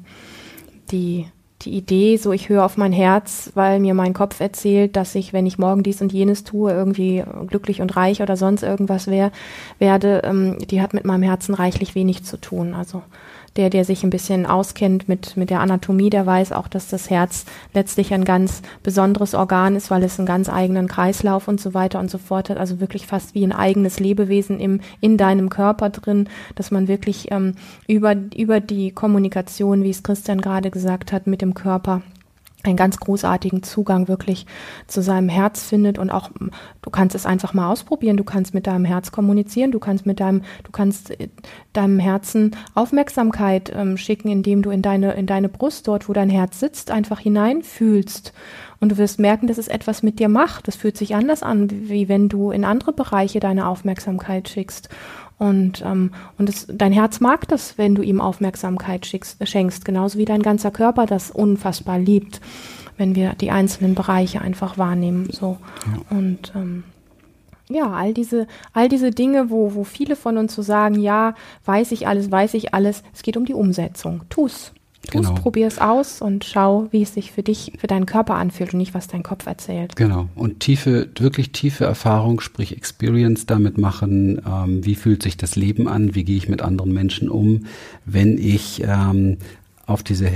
die 0.91 1.27
die 1.65 1.75
Idee, 1.75 2.17
so 2.17 2.31
ich 2.31 2.49
höre 2.49 2.63
auf 2.63 2.77
mein 2.77 2.91
Herz, 2.91 3.51
weil 3.55 3.79
mir 3.79 3.93
mein 3.93 4.13
Kopf 4.13 4.39
erzählt, 4.39 4.95
dass 4.95 5.15
ich, 5.15 5.33
wenn 5.33 5.45
ich 5.45 5.57
morgen 5.57 5.83
dies 5.83 6.01
und 6.01 6.13
jenes 6.13 6.43
tue, 6.43 6.71
irgendwie 6.71 7.23
glücklich 7.47 7.81
und 7.81 7.95
reich 7.95 8.21
oder 8.21 8.37
sonst 8.37 8.63
irgendwas 8.63 9.07
wär, 9.07 9.31
werde, 9.79 10.21
ähm, 10.23 10.57
die 10.59 10.81
hat 10.81 10.93
mit 10.93 11.05
meinem 11.05 11.23
Herzen 11.23 11.55
reichlich 11.55 11.95
wenig 11.95 12.23
zu 12.23 12.37
tun. 12.37 12.73
Also 12.73 13.01
der, 13.55 13.69
der 13.69 13.85
sich 13.85 14.03
ein 14.03 14.09
bisschen 14.09 14.45
auskennt 14.45 15.07
mit, 15.07 15.37
mit 15.37 15.49
der 15.49 15.61
Anatomie, 15.61 16.09
der 16.09 16.25
weiß 16.25 16.51
auch, 16.51 16.67
dass 16.67 16.87
das 16.87 17.09
Herz 17.09 17.45
letztlich 17.73 18.13
ein 18.13 18.25
ganz 18.25 18.61
besonderes 18.83 19.33
Organ 19.33 19.75
ist, 19.75 19.89
weil 19.91 20.03
es 20.03 20.19
einen 20.19 20.25
ganz 20.25 20.49
eigenen 20.49 20.87
Kreislauf 20.87 21.47
und 21.47 21.61
so 21.61 21.73
weiter 21.73 21.99
und 21.99 22.11
so 22.11 22.17
fort 22.17 22.49
hat. 22.49 22.57
Also 22.57 22.79
wirklich 22.79 23.07
fast 23.07 23.33
wie 23.33 23.43
ein 23.43 23.53
eigenes 23.53 23.99
Lebewesen 23.99 24.59
im, 24.59 24.81
in 24.99 25.17
deinem 25.17 25.49
Körper 25.49 25.89
drin, 25.89 26.29
dass 26.55 26.71
man 26.71 26.87
wirklich 26.87 27.31
ähm, 27.31 27.55
über, 27.87 28.15
über 28.35 28.59
die 28.59 28.91
Kommunikation, 28.91 29.83
wie 29.83 29.89
es 29.89 30.03
Christian 30.03 30.41
gerade 30.41 30.71
gesagt 30.71 31.11
hat, 31.11 31.27
mit 31.27 31.41
dem 31.41 31.53
Körper 31.53 32.01
einen 32.67 32.77
ganz 32.77 32.97
großartigen 32.97 33.63
Zugang 33.63 34.07
wirklich 34.07 34.45
zu 34.87 35.01
seinem 35.01 35.29
Herz 35.29 35.63
findet 35.63 35.97
und 35.97 36.09
auch 36.09 36.29
du 36.81 36.89
kannst 36.89 37.15
es 37.15 37.25
einfach 37.25 37.53
mal 37.53 37.71
ausprobieren, 37.71 38.17
du 38.17 38.23
kannst 38.23 38.53
mit 38.53 38.67
deinem 38.67 38.85
Herz 38.85 39.11
kommunizieren, 39.11 39.71
du 39.71 39.79
kannst 39.79 40.05
mit 40.05 40.19
deinem 40.19 40.41
du 40.63 40.71
kannst 40.71 41.19
äh, 41.19 41.29
deinem 41.73 41.99
Herzen 41.99 42.55
Aufmerksamkeit 42.73 43.71
ähm, 43.75 43.97
schicken, 43.97 44.29
indem 44.29 44.61
du 44.61 44.69
in 44.69 44.81
deine 44.81 45.13
in 45.13 45.25
deine 45.25 45.49
Brust 45.49 45.87
dort, 45.87 46.09
wo 46.09 46.13
dein 46.13 46.29
Herz 46.29 46.59
sitzt, 46.59 46.91
einfach 46.91 47.19
hineinfühlst 47.19 48.33
und 48.85 48.89
du 48.89 48.97
wirst 48.99 49.19
merken, 49.19 49.47
dass 49.47 49.57
es 49.57 49.67
etwas 49.67 50.03
mit 50.03 50.19
dir 50.19 50.29
macht. 50.29 50.67
Das 50.67 50.75
fühlt 50.75 50.95
sich 50.95 51.15
anders 51.15 51.41
an, 51.41 51.71
wie 51.89 52.07
wenn 52.07 52.29
du 52.29 52.51
in 52.51 52.63
andere 52.63 52.93
Bereiche 52.93 53.39
deine 53.39 53.67
Aufmerksamkeit 53.67 54.47
schickst. 54.47 54.89
Und, 55.39 55.83
ähm, 55.83 56.11
und 56.37 56.49
es, 56.49 56.67
dein 56.71 56.91
Herz 56.91 57.19
mag 57.19 57.47
das, 57.47 57.79
wenn 57.79 57.95
du 57.95 58.03
ihm 58.03 58.21
Aufmerksamkeit 58.21 59.07
schickst, 59.07 59.39
schenkst, 59.47 59.85
genauso 59.85 60.19
wie 60.19 60.25
dein 60.25 60.43
ganzer 60.43 60.69
Körper 60.69 61.07
das 61.07 61.31
unfassbar 61.31 61.97
liebt, 61.97 62.41
wenn 62.95 63.15
wir 63.15 63.33
die 63.33 63.49
einzelnen 63.49 63.95
Bereiche 63.95 64.39
einfach 64.39 64.77
wahrnehmen. 64.77 65.31
So. 65.31 65.57
Ja. 65.87 66.17
Und 66.17 66.53
ähm, 66.55 66.83
ja, 67.67 67.91
all 67.91 68.13
diese, 68.13 68.45
all 68.71 68.87
diese 68.87 69.09
Dinge, 69.09 69.49
wo, 69.49 69.73
wo 69.73 69.83
viele 69.83 70.15
von 70.15 70.37
uns 70.37 70.53
so 70.53 70.61
sagen, 70.61 70.99
ja, 70.99 71.33
weiß 71.65 71.91
ich 71.91 72.07
alles, 72.07 72.29
weiß 72.29 72.53
ich 72.53 72.75
alles, 72.75 73.01
es 73.15 73.23
geht 73.23 73.35
um 73.35 73.45
die 73.45 73.55
Umsetzung. 73.55 74.21
Tu's. 74.29 74.73
Genau. 75.11 75.33
probier 75.33 75.67
es 75.67 75.79
aus 75.79 76.21
und 76.21 76.43
schau, 76.43 76.87
wie 76.91 77.01
es 77.01 77.13
sich 77.13 77.31
für 77.31 77.43
dich, 77.43 77.73
für 77.77 77.87
deinen 77.87 78.05
Körper 78.05 78.35
anfühlt 78.35 78.73
und 78.73 78.79
nicht, 78.79 78.93
was 78.93 79.07
dein 79.07 79.23
Kopf 79.23 79.45
erzählt. 79.45 79.95
Genau. 79.95 80.27
Und 80.35 80.59
tiefe, 80.59 81.09
wirklich 81.17 81.51
tiefe 81.51 81.85
Erfahrung, 81.85 82.41
sprich 82.41 82.75
Experience 82.75 83.45
damit 83.45 83.77
machen. 83.77 84.41
Ähm, 84.45 84.85
wie 84.85 84.95
fühlt 84.95 85.23
sich 85.23 85.37
das 85.37 85.55
Leben 85.55 85.87
an? 85.87 86.15
Wie 86.15 86.23
gehe 86.23 86.37
ich 86.37 86.49
mit 86.49 86.61
anderen 86.61 86.93
Menschen 86.93 87.29
um, 87.29 87.65
wenn 88.05 88.37
ich 88.37 88.83
ähm, 88.85 89.37
auf 89.85 90.03
diese 90.03 90.27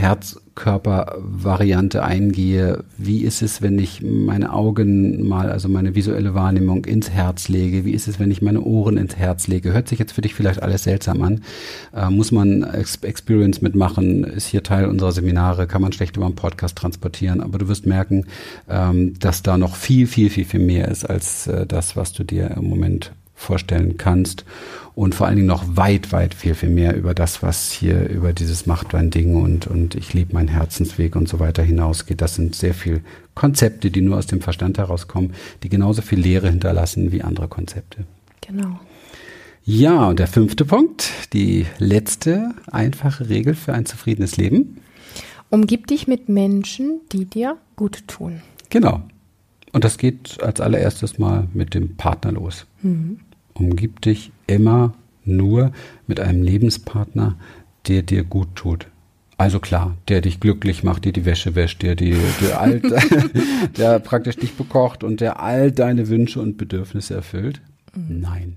Herzkörper-Variante 0.59 2.03
eingehe. 2.03 2.83
Wie 2.97 3.23
ist 3.23 3.41
es, 3.41 3.61
wenn 3.61 3.79
ich 3.79 4.01
meine 4.01 4.53
Augen 4.53 5.27
mal, 5.27 5.49
also 5.49 5.69
meine 5.69 5.95
visuelle 5.95 6.33
Wahrnehmung 6.33 6.85
ins 6.85 7.09
Herz 7.09 7.47
lege? 7.47 7.85
Wie 7.85 7.93
ist 7.93 8.07
es, 8.07 8.19
wenn 8.19 8.31
ich 8.31 8.41
meine 8.41 8.61
Ohren 8.61 8.97
ins 8.97 9.15
Herz 9.15 9.47
lege? 9.47 9.73
Hört 9.73 9.87
sich 9.87 9.99
jetzt 9.99 10.11
für 10.11 10.21
dich 10.21 10.33
vielleicht 10.33 10.61
alles 10.61 10.83
seltsam 10.83 11.21
an. 11.21 11.41
Äh, 11.95 12.09
muss 12.09 12.31
man 12.31 12.63
Ex 12.63 12.97
Experience 13.01 13.61
mitmachen? 13.61 14.23
Ist 14.23 14.47
hier 14.47 14.63
Teil 14.63 14.85
unserer 14.85 15.11
Seminare? 15.11 15.67
Kann 15.67 15.81
man 15.81 15.93
schlecht 15.93 16.17
über 16.17 16.25
einen 16.25 16.35
Podcast 16.35 16.77
transportieren? 16.77 17.41
Aber 17.41 17.57
du 17.57 17.67
wirst 17.67 17.85
merken, 17.85 18.25
ähm, 18.69 19.17
dass 19.19 19.41
da 19.43 19.57
noch 19.57 19.75
viel, 19.75 20.07
viel, 20.07 20.29
viel, 20.29 20.45
viel 20.45 20.59
mehr 20.59 20.89
ist 20.89 21.05
als 21.05 21.47
äh, 21.47 21.65
das, 21.65 21.95
was 21.95 22.13
du 22.13 22.23
dir 22.23 22.51
im 22.51 22.69
Moment 22.69 23.11
vorstellen 23.39 23.97
kannst 23.97 24.45
und 24.95 25.15
vor 25.15 25.28
allen 25.28 25.38
Dingen 25.38 25.47
noch 25.47 25.78
weit, 25.78 26.12
weit 26.12 26.34
viel, 26.34 26.56
viel 26.56 26.69
mehr 26.69 26.93
über 26.95 27.13
das, 27.13 27.41
was 27.41 27.71
hier 27.71 28.10
über 28.10 28.34
dieses 28.34 28.65
Macht 28.65 28.93
dein 28.93 29.12
Ding 29.12 29.41
und, 29.41 29.65
und 29.65 29.95
ich 29.95 30.13
liebe 30.13 30.34
meinen 30.34 30.49
Herzensweg 30.49 31.15
und 31.15 31.30
so 31.30 31.39
weiter 31.39 31.63
hinausgeht. 31.63 32.19
Das 32.19 32.36
sind 32.36 32.54
sehr 32.54 32.73
viel 32.73 33.02
Konzepte, 33.34 33.91
die 33.91 34.02
nur 34.02 34.17
aus 34.17 34.28
dem 34.28 34.41
Verstand 34.41 34.78
herauskommen, 34.78 35.34
die 35.63 35.69
genauso 35.69 36.02
viel 36.02 36.19
Lehre 36.19 36.49
hinterlassen 36.49 37.13
wie 37.13 37.21
andere 37.21 37.47
Konzepte. 37.47 38.04
Genau. 38.45 38.78
Ja, 39.63 40.10
und 40.10 40.19
der 40.19 40.28
fünfte 40.28 40.65
Punkt, 40.65 41.10
die 41.32 41.65
letzte 41.78 42.52
einfache 42.69 43.30
Regel 43.30 43.56
für 43.56 43.73
ein 43.73 43.86
zufriedenes 43.86 44.36
Leben. 44.36 44.82
Umgib 45.49 45.88
dich 45.88 46.08
mit 46.08 46.28
Menschen, 46.28 46.99
die 47.13 47.23
dir 47.23 47.56
gut 47.78 48.06
tun. 48.08 48.41
Genau. 48.69 49.02
Und 49.71 49.86
das 49.86 49.97
geht 49.97 50.43
als 50.43 50.60
allererstes 50.60 51.19
mal 51.19 51.47
mit 51.54 51.73
dem 51.73 51.95
Partner 51.95 52.34
los. 52.34 52.65
Mhm 52.82 53.19
umgib 53.59 54.01
dich 54.01 54.31
immer 54.47 54.93
nur 55.25 55.71
mit 56.07 56.19
einem 56.19 56.43
Lebenspartner, 56.43 57.35
der 57.87 58.01
dir 58.01 58.23
gut 58.23 58.55
tut. 58.55 58.87
Also 59.37 59.59
klar, 59.59 59.95
der 60.09 60.19
dich 60.19 60.41
glücklich 60.41 60.83
macht, 60.83 61.05
dir 61.05 61.13
die 61.13 61.23
Wäsche 61.23 61.55
wäscht, 61.55 61.81
der, 61.81 61.95
die, 61.95 62.15
der, 62.41 62.59
all, 62.59 62.81
der 63.77 63.99
praktisch 63.99 64.35
dich 64.35 64.53
bekocht 64.55 65.03
und 65.03 65.21
der 65.21 65.41
all 65.41 65.71
deine 65.71 66.09
Wünsche 66.09 66.41
und 66.41 66.57
Bedürfnisse 66.57 67.13
erfüllt. 67.13 67.61
Mhm. 67.95 68.19
Nein. 68.19 68.55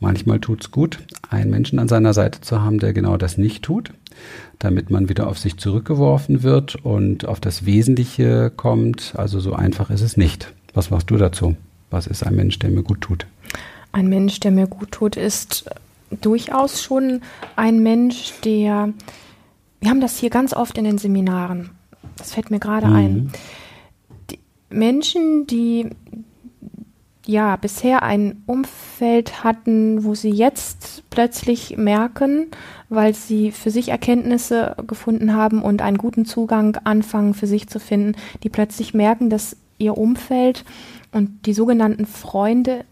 Manchmal 0.00 0.40
tut's 0.40 0.72
gut, 0.72 0.98
einen 1.30 1.50
Menschen 1.50 1.78
an 1.78 1.88
seiner 1.88 2.12
Seite 2.12 2.40
zu 2.40 2.60
haben, 2.60 2.80
der 2.80 2.92
genau 2.92 3.16
das 3.16 3.38
nicht 3.38 3.62
tut, 3.62 3.92
damit 4.58 4.90
man 4.90 5.08
wieder 5.08 5.28
auf 5.28 5.38
sich 5.38 5.56
zurückgeworfen 5.56 6.42
wird 6.42 6.74
und 6.84 7.26
auf 7.26 7.40
das 7.40 7.64
Wesentliche 7.64 8.52
kommt. 8.54 9.14
Also 9.16 9.40
so 9.40 9.54
einfach 9.54 9.88
ist 9.90 10.02
es 10.02 10.16
nicht. 10.16 10.52
Was 10.74 10.90
machst 10.90 11.10
du 11.10 11.16
dazu? 11.16 11.56
Was 11.90 12.06
ist 12.06 12.26
ein 12.26 12.34
Mensch, 12.34 12.58
der 12.58 12.70
mir 12.70 12.82
gut 12.82 13.00
tut? 13.00 13.26
Ein 13.92 14.08
Mensch, 14.08 14.40
der 14.40 14.50
mir 14.50 14.66
gut 14.66 14.92
tut, 14.92 15.16
ist 15.16 15.64
durchaus 16.10 16.82
schon 16.82 17.20
ein 17.56 17.82
Mensch, 17.82 18.32
der, 18.44 18.92
wir 19.80 19.90
haben 19.90 20.00
das 20.00 20.18
hier 20.18 20.30
ganz 20.30 20.52
oft 20.52 20.76
in 20.78 20.84
den 20.84 20.98
Seminaren, 20.98 21.70
das 22.16 22.34
fällt 22.34 22.50
mir 22.50 22.60
gerade 22.60 22.86
mhm. 22.86 22.94
ein. 22.94 23.32
Die 24.30 24.38
Menschen, 24.70 25.46
die 25.46 25.90
ja 27.26 27.56
bisher 27.56 28.02
ein 28.02 28.42
Umfeld 28.46 29.44
hatten, 29.44 30.04
wo 30.04 30.14
sie 30.14 30.30
jetzt 30.30 31.04
plötzlich 31.10 31.76
merken, 31.76 32.48
weil 32.88 33.14
sie 33.14 33.52
für 33.52 33.70
sich 33.70 33.90
Erkenntnisse 33.90 34.76
gefunden 34.86 35.34
haben 35.34 35.62
und 35.62 35.82
einen 35.82 35.98
guten 35.98 36.24
Zugang 36.24 36.76
anfangen 36.84 37.34
für 37.34 37.46
sich 37.46 37.68
zu 37.68 37.78
finden, 37.78 38.16
die 38.42 38.48
plötzlich 38.48 38.92
merken, 38.92 39.30
dass 39.30 39.56
ihr 39.78 39.96
Umfeld 39.96 40.64
und 41.12 41.46
die 41.46 41.54
sogenannten 41.54 42.06
Freunde. 42.06 42.84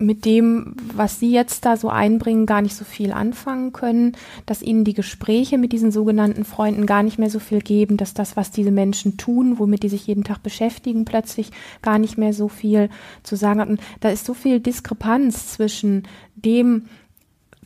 Mit 0.00 0.24
dem, 0.24 0.74
was 0.94 1.20
Sie 1.20 1.30
jetzt 1.30 1.66
da 1.66 1.76
so 1.76 1.90
einbringen, 1.90 2.46
gar 2.46 2.62
nicht 2.62 2.74
so 2.74 2.84
viel 2.84 3.12
anfangen 3.12 3.72
können, 3.72 4.16
dass 4.46 4.62
Ihnen 4.62 4.84
die 4.84 4.94
Gespräche 4.94 5.58
mit 5.58 5.72
diesen 5.72 5.92
sogenannten 5.92 6.44
Freunden 6.44 6.86
gar 6.86 7.02
nicht 7.02 7.18
mehr 7.18 7.28
so 7.28 7.38
viel 7.38 7.60
geben, 7.60 7.98
dass 7.98 8.14
das, 8.14 8.34
was 8.36 8.50
diese 8.50 8.70
Menschen 8.70 9.18
tun, 9.18 9.58
womit 9.58 9.82
die 9.82 9.90
sich 9.90 10.06
jeden 10.06 10.24
Tag 10.24 10.42
beschäftigen, 10.42 11.04
plötzlich 11.04 11.50
gar 11.82 11.98
nicht 11.98 12.16
mehr 12.16 12.32
so 12.32 12.48
viel 12.48 12.88
zu 13.22 13.36
sagen 13.36 13.60
hat. 13.60 13.68
Und 13.68 13.80
da 14.00 14.08
ist 14.08 14.24
so 14.24 14.32
viel 14.32 14.58
Diskrepanz 14.58 15.52
zwischen 15.52 16.04
dem, 16.34 16.86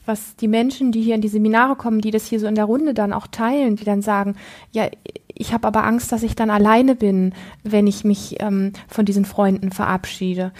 was 0.07 0.37
die 0.37 0.49
Menschen, 0.49 0.93
die 0.93 1.01
hier 1.01 1.15
in 1.15 1.21
die 1.21 1.29
Seminare 1.29 1.77
kommen, 1.77 2.01
die 2.01 2.11
das 2.11 2.27
hier 2.27 2.41
so 2.41 2.47
in 2.47 2.57
der 2.57 2.67
Runde 2.67 2.95
dann 2.95 3.13
auch 3.13 3.29
teilen, 3.29 3.77
die 3.77 3.85
dann 3.85 4.03
sagen, 4.03 4.35
ja, 4.73 4.89
ich 5.37 5.53
habe 5.53 5.67
aber 5.67 5.85
Angst, 5.85 6.13
dass 6.13 6.23
ich 6.23 6.37
dann 6.37 6.51
alleine 6.51 6.95
bin, 6.95 7.33
wenn 7.63 7.87
ich 7.87 8.05
mich 8.05 8.37
ähm, 8.41 8.73
von 8.89 9.05
diesen 9.05 9.25
Freunden 9.25 9.73
verabschiede. 9.73 10.53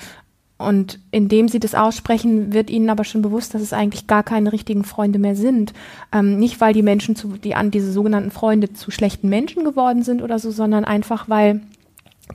Und 0.57 1.01
indem 1.11 1.49
sie 1.49 1.59
das 1.59 1.75
aussprechen, 1.75 2.53
wird 2.53 2.71
ihnen 2.71 2.89
aber 2.89 3.05
schon 3.05 3.23
bewusst, 3.23 3.55
dass 3.55 3.63
es 3.63 3.73
eigentlich 3.73 4.07
gar 4.07 4.23
keine 4.23 4.53
richtigen 4.53 4.85
Freunde 4.85 5.19
mehr 5.19 5.35
sind. 5.35 5.73
Ähm, 6.13 6.39
nicht, 6.39 6.61
weil 6.61 6.73
die 6.73 6.83
Menschen 6.83 7.17
zu, 7.17 7.37
die 7.37 7.57
an 7.57 7.73
diese 7.73 7.91
sogenannten 7.91 8.31
Freunde 8.31 8.73
zu 8.73 8.91
schlechten 8.91 9.29
Menschen 9.29 9.65
geworden 9.65 10.03
sind 10.05 10.23
oder 10.23 10.39
so, 10.39 10.53
sondern 10.53 10.85
einfach, 10.85 11.29
weil 11.29 11.61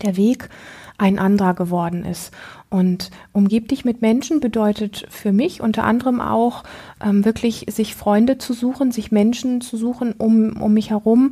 der 0.03 0.17
Weg 0.17 0.49
ein 0.97 1.17
anderer 1.17 1.53
geworden 1.53 2.03
ist. 2.03 2.32
Und 2.69 3.10
umgib 3.32 3.69
dich 3.69 3.86
mit 3.86 4.01
Menschen 4.01 4.41
bedeutet 4.41 5.08
für 5.10 5.32
mich 5.32 5.62
unter 5.62 5.86
anderem 5.86 6.21
auch 6.21 6.63
ähm, 7.03 7.25
wirklich 7.25 7.65
sich 7.69 7.95
Freunde 7.95 8.38
zu 8.38 8.53
suchen, 8.53 8.91
sich 8.91 9.12
Menschen 9.12 9.62
zu 9.62 9.77
suchen 9.77 10.13
um, 10.17 10.62
um 10.62 10.73
mich 10.73 10.91
herum, 10.91 11.32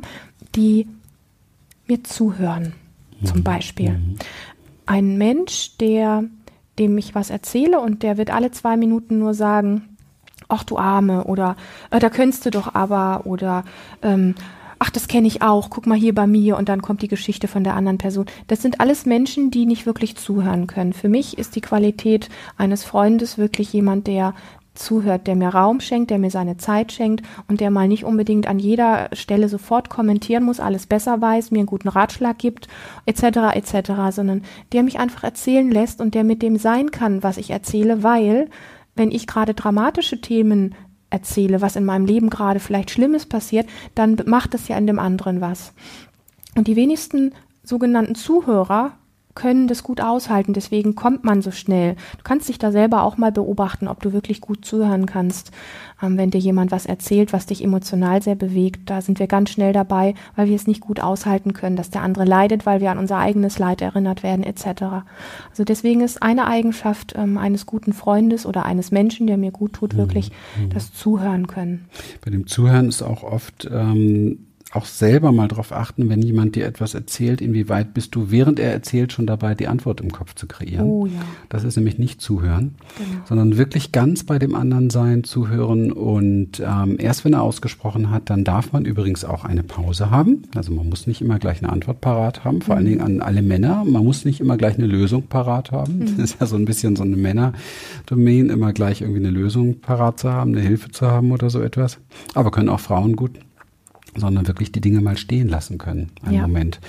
die 0.56 0.88
mir 1.86 2.02
zuhören, 2.02 2.72
zum 3.22 3.38
mhm. 3.38 3.44
Beispiel. 3.44 3.90
Mhm. 3.90 4.16
Ein 4.86 5.18
Mensch, 5.18 5.76
der 5.76 6.24
dem 6.78 6.96
ich 6.98 7.14
was 7.14 7.30
erzähle 7.30 7.80
und 7.80 8.02
der 8.02 8.16
wird 8.16 8.30
alle 8.30 8.50
zwei 8.50 8.76
Minuten 8.76 9.18
nur 9.18 9.34
sagen, 9.34 9.96
ach 10.48 10.64
du 10.64 10.78
Arme 10.78 11.24
oder 11.24 11.56
äh, 11.90 11.98
da 11.98 12.10
könntest 12.10 12.46
du 12.46 12.50
doch 12.50 12.74
aber 12.74 13.22
oder 13.24 13.64
ähm, 14.02 14.34
ach, 14.78 14.90
das 14.90 15.08
kenne 15.08 15.26
ich 15.26 15.42
auch, 15.42 15.70
guck 15.70 15.86
mal 15.86 15.98
hier 15.98 16.14
bei 16.14 16.26
mir 16.26 16.56
und 16.56 16.68
dann 16.68 16.82
kommt 16.82 17.02
die 17.02 17.08
Geschichte 17.08 17.48
von 17.48 17.64
der 17.64 17.74
anderen 17.74 17.98
Person. 17.98 18.26
Das 18.46 18.62
sind 18.62 18.80
alles 18.80 19.06
Menschen, 19.06 19.50
die 19.50 19.66
nicht 19.66 19.86
wirklich 19.86 20.16
zuhören 20.16 20.66
können. 20.66 20.92
Für 20.92 21.08
mich 21.08 21.36
ist 21.38 21.56
die 21.56 21.60
Qualität 21.60 22.28
eines 22.56 22.84
Freundes 22.84 23.38
wirklich 23.38 23.72
jemand, 23.72 24.06
der 24.06 24.34
zuhört, 24.78 25.26
der 25.26 25.36
mir 25.36 25.48
Raum 25.48 25.80
schenkt, 25.80 26.10
der 26.10 26.18
mir 26.18 26.30
seine 26.30 26.56
Zeit 26.56 26.92
schenkt 26.92 27.26
und 27.48 27.60
der 27.60 27.70
mal 27.70 27.88
nicht 27.88 28.04
unbedingt 28.04 28.46
an 28.46 28.58
jeder 28.58 29.08
Stelle 29.12 29.48
sofort 29.48 29.90
kommentieren 29.90 30.44
muss, 30.44 30.60
alles 30.60 30.86
besser 30.86 31.20
weiß, 31.20 31.50
mir 31.50 31.58
einen 31.58 31.66
guten 31.66 31.88
Ratschlag 31.88 32.38
gibt, 32.38 32.68
etc., 33.06 33.54
etc., 33.54 33.92
sondern 34.10 34.42
der 34.72 34.82
mich 34.82 34.98
einfach 34.98 35.24
erzählen 35.24 35.70
lässt 35.70 36.00
und 36.00 36.14
der 36.14 36.24
mit 36.24 36.42
dem 36.42 36.56
sein 36.56 36.90
kann, 36.90 37.22
was 37.22 37.36
ich 37.36 37.50
erzähle, 37.50 38.02
weil 38.02 38.48
wenn 38.94 39.10
ich 39.10 39.26
gerade 39.26 39.54
dramatische 39.54 40.20
Themen 40.20 40.74
erzähle, 41.10 41.60
was 41.60 41.76
in 41.76 41.84
meinem 41.84 42.06
Leben 42.06 42.30
gerade 42.30 42.60
vielleicht 42.60 42.90
Schlimmes 42.90 43.26
passiert, 43.26 43.66
dann 43.94 44.16
macht 44.26 44.54
das 44.54 44.68
ja 44.68 44.76
in 44.76 44.86
dem 44.86 44.98
anderen 44.98 45.40
was. 45.40 45.72
Und 46.54 46.66
die 46.66 46.76
wenigsten 46.76 47.32
sogenannten 47.62 48.14
Zuhörer 48.14 48.92
können 49.34 49.68
das 49.68 49.82
gut 49.82 50.00
aushalten, 50.00 50.52
deswegen 50.52 50.94
kommt 50.94 51.24
man 51.24 51.42
so 51.42 51.50
schnell. 51.50 51.94
Du 52.16 52.24
kannst 52.24 52.48
dich 52.48 52.58
da 52.58 52.72
selber 52.72 53.02
auch 53.02 53.16
mal 53.16 53.30
beobachten, 53.30 53.86
ob 53.86 54.02
du 54.02 54.12
wirklich 54.12 54.40
gut 54.40 54.64
zuhören 54.64 55.06
kannst, 55.06 55.52
ähm, 56.02 56.18
wenn 56.18 56.30
dir 56.30 56.38
jemand 56.38 56.70
was 56.72 56.86
erzählt, 56.86 57.32
was 57.32 57.46
dich 57.46 57.62
emotional 57.62 58.20
sehr 58.20 58.34
bewegt. 58.34 58.90
Da 58.90 59.00
sind 59.00 59.18
wir 59.18 59.26
ganz 59.26 59.50
schnell 59.50 59.72
dabei, 59.72 60.14
weil 60.34 60.48
wir 60.48 60.56
es 60.56 60.66
nicht 60.66 60.80
gut 60.80 61.00
aushalten 61.00 61.52
können, 61.52 61.76
dass 61.76 61.90
der 61.90 62.02
andere 62.02 62.24
leidet, 62.24 62.66
weil 62.66 62.80
wir 62.80 62.90
an 62.90 62.98
unser 62.98 63.18
eigenes 63.18 63.58
Leid 63.58 63.80
erinnert 63.80 64.22
werden, 64.22 64.42
etc. 64.42 64.82
Also 65.50 65.64
deswegen 65.64 66.00
ist 66.00 66.22
eine 66.22 66.46
Eigenschaft 66.46 67.14
ähm, 67.16 67.38
eines 67.38 67.66
guten 67.66 67.92
Freundes 67.92 68.44
oder 68.44 68.64
eines 68.64 68.90
Menschen, 68.90 69.26
der 69.26 69.38
mir 69.38 69.52
gut 69.52 69.74
tut, 69.74 69.94
mhm. 69.94 69.98
wirklich 69.98 70.32
mhm. 70.60 70.70
das 70.70 70.92
Zuhören 70.92 71.46
können. 71.46 71.86
Bei 72.24 72.30
dem 72.30 72.46
Zuhören 72.46 72.88
ist 72.88 73.02
auch 73.02 73.22
oft 73.22 73.68
ähm, 73.70 74.47
auch 74.72 74.84
selber 74.84 75.32
mal 75.32 75.48
darauf 75.48 75.72
achten, 75.72 76.10
wenn 76.10 76.20
jemand 76.20 76.54
dir 76.54 76.66
etwas 76.66 76.92
erzählt, 76.92 77.40
inwieweit 77.40 77.94
bist 77.94 78.14
du, 78.14 78.30
während 78.30 78.60
er 78.60 78.70
erzählt, 78.70 79.12
schon 79.12 79.26
dabei, 79.26 79.54
die 79.54 79.66
Antwort 79.66 80.00
im 80.00 80.12
Kopf 80.12 80.34
zu 80.34 80.46
kreieren. 80.46 80.86
Oh 80.86 81.06
ja. 81.06 81.22
Das 81.48 81.64
ist 81.64 81.76
nämlich 81.76 81.98
nicht 81.98 82.20
zuhören, 82.20 82.74
genau. 82.98 83.22
sondern 83.24 83.56
wirklich 83.56 83.92
ganz 83.92 84.24
bei 84.24 84.38
dem 84.38 84.54
anderen 84.54 84.90
sein, 84.90 85.24
zuhören 85.24 85.90
und 85.90 86.60
ähm, 86.60 86.96
erst 86.98 87.24
wenn 87.24 87.32
er 87.32 87.42
ausgesprochen 87.42 88.10
hat, 88.10 88.28
dann 88.28 88.44
darf 88.44 88.72
man 88.72 88.84
übrigens 88.84 89.24
auch 89.24 89.44
eine 89.44 89.62
Pause 89.62 90.10
haben. 90.10 90.42
Also 90.54 90.72
man 90.72 90.88
muss 90.88 91.06
nicht 91.06 91.22
immer 91.22 91.38
gleich 91.38 91.62
eine 91.62 91.72
Antwort 91.72 92.02
parat 92.02 92.44
haben, 92.44 92.60
vor 92.60 92.74
mhm. 92.74 92.78
allen 92.78 92.86
Dingen 92.86 93.00
an 93.00 93.20
alle 93.22 93.40
Männer. 93.40 93.84
Man 93.86 94.04
muss 94.04 94.26
nicht 94.26 94.40
immer 94.40 94.58
gleich 94.58 94.76
eine 94.76 94.86
Lösung 94.86 95.28
parat 95.28 95.72
haben. 95.72 96.00
Mhm. 96.00 96.16
Das 96.18 96.32
ist 96.32 96.40
ja 96.40 96.46
so 96.46 96.56
ein 96.56 96.66
bisschen 96.66 96.94
so 96.94 97.04
eine 97.04 97.16
Männerdomain, 97.16 98.50
immer 98.50 98.74
gleich 98.74 99.00
irgendwie 99.00 99.20
eine 99.20 99.30
Lösung 99.30 99.80
parat 99.80 100.20
zu 100.20 100.30
haben, 100.30 100.54
eine 100.54 100.60
Hilfe 100.60 100.90
zu 100.90 101.06
haben 101.06 101.32
oder 101.32 101.48
so 101.48 101.62
etwas. 101.62 101.98
Aber 102.34 102.50
können 102.50 102.68
auch 102.68 102.80
Frauen 102.80 103.16
gut 103.16 103.38
sondern 104.18 104.46
wirklich 104.46 104.72
die 104.72 104.80
Dinge 104.80 105.00
mal 105.00 105.16
stehen 105.16 105.48
lassen 105.48 105.78
können, 105.78 106.10
einen 106.22 106.34
ja. 106.36 106.42
Moment. 106.42 106.80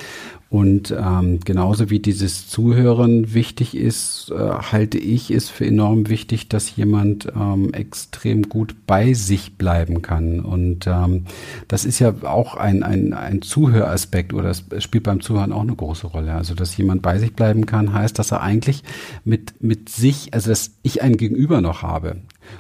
Und 0.50 0.90
ähm, 1.00 1.42
genauso 1.42 1.92
wie 1.92 2.00
dieses 2.00 2.48
Zuhören 2.48 3.36
wichtig 3.36 3.78
ist, 3.78 4.32
äh, 4.32 4.36
halte 4.36 4.98
ich 4.98 5.30
es 5.30 5.48
für 5.48 5.68
enorm 5.68 6.10
wichtig, 6.10 6.50
dass 6.50 6.76
jemand 6.76 7.28
ähm, 7.36 7.72
extrem 7.72 8.50
gut 8.50 8.76
bei 8.88 9.14
sich 9.14 9.60
bleiben 9.60 10.02
kann. 10.02 10.40
Und 10.40 10.88
ähm, 10.88 11.26
das 11.68 11.86
ist 11.86 12.00
ja 12.00 12.16
auch 12.24 12.56
ein, 12.56 12.82
ein, 12.82 13.14
ein 13.14 13.44
Zuhöraspekt 13.44 14.34
oder 14.34 14.50
es 14.50 14.66
spielt 14.80 15.04
beim 15.04 15.22
Zuhören 15.22 15.52
auch 15.52 15.62
eine 15.62 15.76
große 15.76 16.08
Rolle. 16.08 16.34
Also 16.34 16.56
dass 16.56 16.76
jemand 16.78 17.04
bei 17.04 17.20
sich 17.20 17.36
bleiben 17.36 17.68
kann, 17.68 17.94
heißt, 17.94 18.18
dass 18.18 18.32
er 18.32 18.42
eigentlich 18.42 18.84
mit, 19.24 19.62
mit 19.62 19.90
sich, 19.90 20.34
also 20.34 20.50
dass 20.50 20.72
ich 20.82 21.04
ein 21.04 21.16
Gegenüber 21.18 21.62
noch 21.62 21.84
habe 21.84 22.16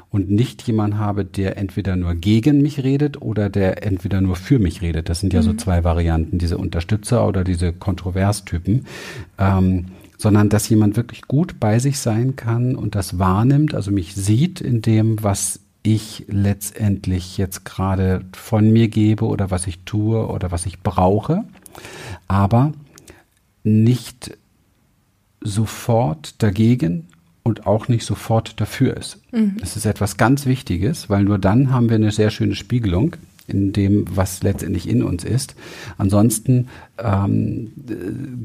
und 0.09 0.29
nicht 0.29 0.61
jemand 0.63 0.97
habe, 0.97 1.25
der 1.25 1.57
entweder 1.57 1.95
nur 1.95 2.15
gegen 2.15 2.61
mich 2.61 2.83
redet 2.83 3.21
oder 3.21 3.49
der 3.49 3.85
entweder 3.85 4.21
nur 4.21 4.35
für 4.35 4.59
mich 4.59 4.81
redet. 4.81 5.09
Das 5.09 5.19
sind 5.19 5.33
ja 5.33 5.41
mhm. 5.41 5.45
so 5.45 5.53
zwei 5.53 5.83
Varianten, 5.83 6.37
diese 6.37 6.57
Unterstützer 6.57 7.27
oder 7.27 7.43
diese 7.43 7.73
Kontroverstypen. 7.73 8.85
Ähm, 9.37 9.85
sondern 10.17 10.49
dass 10.49 10.67
jemand 10.67 10.97
wirklich 10.97 11.21
gut 11.23 11.61
bei 11.61 11.79
sich 11.79 11.97
sein 11.97 12.35
kann 12.35 12.75
und 12.75 12.93
das 12.93 13.19
wahrnimmt, 13.19 13.73
also 13.73 13.89
mich 13.89 14.15
sieht 14.15 14.59
in 14.59 14.81
dem, 14.81 15.23
was 15.23 15.61
ich 15.81 16.25
letztendlich 16.27 17.37
jetzt 17.37 17.63
gerade 17.63 18.25
von 18.33 18.69
mir 18.69 18.89
gebe 18.89 19.25
oder 19.25 19.49
was 19.49 19.65
ich 19.65 19.79
tue 19.85 20.27
oder 20.27 20.51
was 20.51 20.65
ich 20.65 20.81
brauche, 20.81 21.45
aber 22.27 22.73
nicht 23.63 24.37
sofort 25.41 26.41
dagegen 26.43 27.07
und 27.49 27.67
auch 27.67 27.87
nicht 27.87 28.05
sofort 28.05 28.61
dafür 28.61 28.95
ist. 28.95 29.19
Mhm. 29.31 29.57
Das 29.59 29.75
ist 29.75 29.85
etwas 29.85 30.17
ganz 30.17 30.45
Wichtiges, 30.45 31.09
weil 31.09 31.23
nur 31.23 31.39
dann 31.39 31.71
haben 31.71 31.89
wir 31.89 31.95
eine 31.95 32.11
sehr 32.11 32.29
schöne 32.29 32.55
Spiegelung 32.55 33.15
in 33.47 33.73
dem, 33.73 34.05
was 34.15 34.43
letztendlich 34.43 34.87
in 34.87 35.03
uns 35.03 35.23
ist. 35.23 35.55
Ansonsten 35.97 36.67
ähm, 36.99 37.71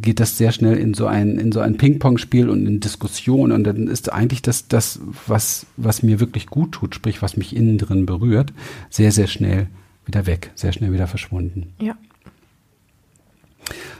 geht 0.01 0.19
das 0.19 0.38
sehr 0.38 0.51
schnell 0.51 0.79
in 0.79 0.95
so 0.95 1.07
ein 1.07 1.38
in 1.38 1.53
so 1.53 1.61
ein 1.61 1.77
Ping-Pong-Spiel 1.77 2.49
und 2.49 2.67
in 2.67 2.81
Diskussion 2.81 3.53
und 3.53 3.64
dann 3.64 3.87
ist 3.87 4.12
eigentlich 4.12 4.43
das 4.43 4.67
das 4.67 5.01
was 5.27 5.67
was 5.77 6.03
mir 6.03 6.21
wirklich 6.21 6.47
gut 6.47 6.73
tut, 6.73 6.95
sprich 6.95 7.23
was 7.23 7.37
mich 7.37 7.55
innen 7.55 7.79
drin 7.79 8.07
berührt, 8.07 8.53
sehr 8.90 9.12
sehr 9.12 9.27
schnell 9.27 9.69
wieder 10.07 10.27
weg, 10.27 10.51
sehr 10.55 10.73
schnell 10.73 10.93
wieder 10.93 11.07
verschwunden. 11.07 11.75
Ja. 11.81 11.97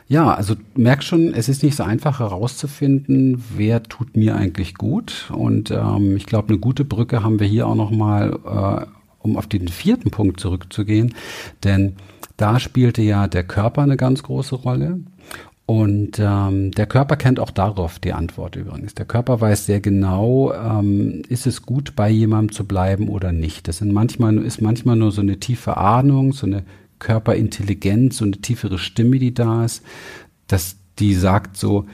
Ja, 0.07 0.35
also 0.35 0.55
merk 0.75 1.03
schon, 1.03 1.33
es 1.33 1.49
ist 1.49 1.63
nicht 1.63 1.77
so 1.77 1.83
einfach 1.83 2.21
herauszufinden, 2.21 3.43
wer 3.57 3.83
tut 3.83 4.17
mir 4.17 4.37
eigentlich 4.37 4.75
gut. 4.75 5.31
Und 5.35 5.71
ähm, 5.71 6.17
ich 6.17 6.27
glaube, 6.27 6.49
eine 6.49 6.59
gute 6.59 6.85
Brücke 6.85 7.23
haben 7.23 7.41
wir 7.41 7.47
hier 7.47 7.67
auch 7.67 7.75
nochmal, 7.75 8.39
äh, 8.45 8.87
um 9.21 9.39
auf 9.39 9.47
den 9.47 9.69
vierten 9.69 10.11
Punkt 10.11 10.41
zurückzugehen. 10.41 11.15
Denn 11.65 11.97
da 12.37 12.61
spielte 12.61 13.01
ja 13.01 13.29
der 13.29 13.45
Körper 13.45 13.83
eine 13.83 13.97
ganz 13.97 14.23
große 14.23 14.57
Rolle. 14.57 15.01
Und 15.67 16.19
ähm, 16.19 16.73
der 16.73 16.85
Körper 16.85 17.17
kennt 17.17 17.41
auch 17.41 17.51
darauf 17.51 17.99
die 17.99 18.13
Antwort 18.13 18.57
übrigens. 18.57 18.95
Der 18.95 19.07
Körper 19.07 19.41
weiß 19.41 19.65
sehr 19.65 19.81
genau, 19.81 20.53
ähm, 20.53 21.23
ist 21.31 21.47
es 21.47 21.63
gut, 21.63 21.97
bei 21.97 22.11
jemandem 22.11 22.53
zu 22.53 22.67
bleiben 22.67 23.09
oder 23.09 23.33
nicht. 23.33 23.67
Das 23.67 23.79
sind 23.79 23.91
manchmal, 23.91 24.37
ist 24.37 24.61
manchmal 24.61 24.97
nur 24.97 25.11
so 25.11 25.23
eine 25.23 25.41
tiefe 25.41 25.79
Ahnung, 25.79 26.35
so 26.35 26.45
eine 26.45 26.65
Körperintelligenz, 27.05 28.17
so 28.17 28.25
eine 28.25 28.41
tiefere 28.41 28.79
Stimme, 28.79 29.19
die 29.19 29.35
da 29.35 29.65
ist, 29.65 29.85
dass 30.47 30.77
die 30.99 31.15
sagt 31.15 31.57
so, 31.57 31.87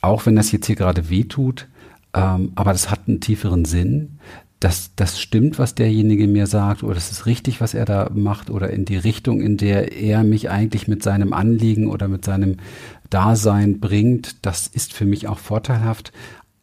auch 0.00 0.24
wenn 0.24 0.36
das 0.36 0.52
jetzt 0.52 0.66
hier 0.66 0.76
gerade 0.76 1.10
weh 1.10 1.24
tut, 1.24 1.68
ähm, 2.14 2.52
aber 2.54 2.72
das 2.72 2.90
hat 2.90 3.00
einen 3.06 3.20
tieferen 3.20 3.66
Sinn, 3.66 4.18
dass 4.58 4.94
das 4.96 5.20
stimmt, 5.20 5.58
was 5.58 5.74
derjenige 5.74 6.26
mir 6.28 6.46
sagt, 6.46 6.82
oder 6.82 6.94
das 6.94 7.10
ist 7.10 7.26
richtig, 7.26 7.60
was 7.60 7.74
er 7.74 7.84
da 7.84 8.10
macht, 8.14 8.50
oder 8.50 8.70
in 8.70 8.84
die 8.84 8.96
Richtung, 8.96 9.42
in 9.42 9.58
der 9.58 9.92
er 9.92 10.24
mich 10.24 10.50
eigentlich 10.50 10.88
mit 10.88 11.02
seinem 11.02 11.32
Anliegen 11.32 11.86
oder 11.86 12.08
mit 12.08 12.24
seinem 12.24 12.56
Dasein 13.10 13.80
bringt, 13.80 14.44
das 14.46 14.66
ist 14.66 14.92
für 14.94 15.04
mich 15.04 15.28
auch 15.28 15.38
vorteilhaft 15.38 16.12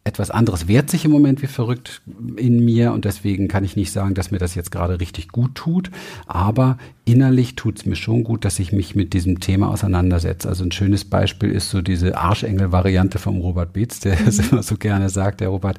etwas 0.08 0.30
anderes 0.30 0.66
wehrt 0.66 0.90
sich 0.90 1.04
im 1.04 1.10
Moment 1.10 1.42
wie 1.42 1.46
verrückt 1.46 2.02
in 2.36 2.64
mir 2.64 2.92
und 2.92 3.04
deswegen 3.04 3.46
kann 3.46 3.62
ich 3.62 3.76
nicht 3.76 3.92
sagen, 3.92 4.14
dass 4.14 4.30
mir 4.30 4.38
das 4.38 4.54
jetzt 4.54 4.72
gerade 4.72 5.00
richtig 5.00 5.28
gut 5.28 5.54
tut, 5.54 5.90
aber 6.26 6.78
innerlich 7.04 7.54
tut 7.54 7.78
es 7.78 7.86
mir 7.86 7.94
schon 7.94 8.24
gut, 8.24 8.44
dass 8.44 8.58
ich 8.58 8.72
mich 8.72 8.94
mit 8.94 9.12
diesem 9.12 9.40
Thema 9.40 9.68
auseinandersetze. 9.68 10.48
Also 10.48 10.64
ein 10.64 10.72
schönes 10.72 11.04
Beispiel 11.04 11.50
ist 11.50 11.70
so 11.70 11.82
diese 11.82 12.16
Arschengel-Variante 12.16 13.18
vom 13.18 13.38
Robert 13.38 13.74
Beetz, 13.74 14.00
der 14.00 14.18
es 14.26 14.38
immer 14.38 14.62
so 14.62 14.76
gerne 14.76 15.10
sagt, 15.10 15.40
der 15.40 15.48
Robert, 15.48 15.78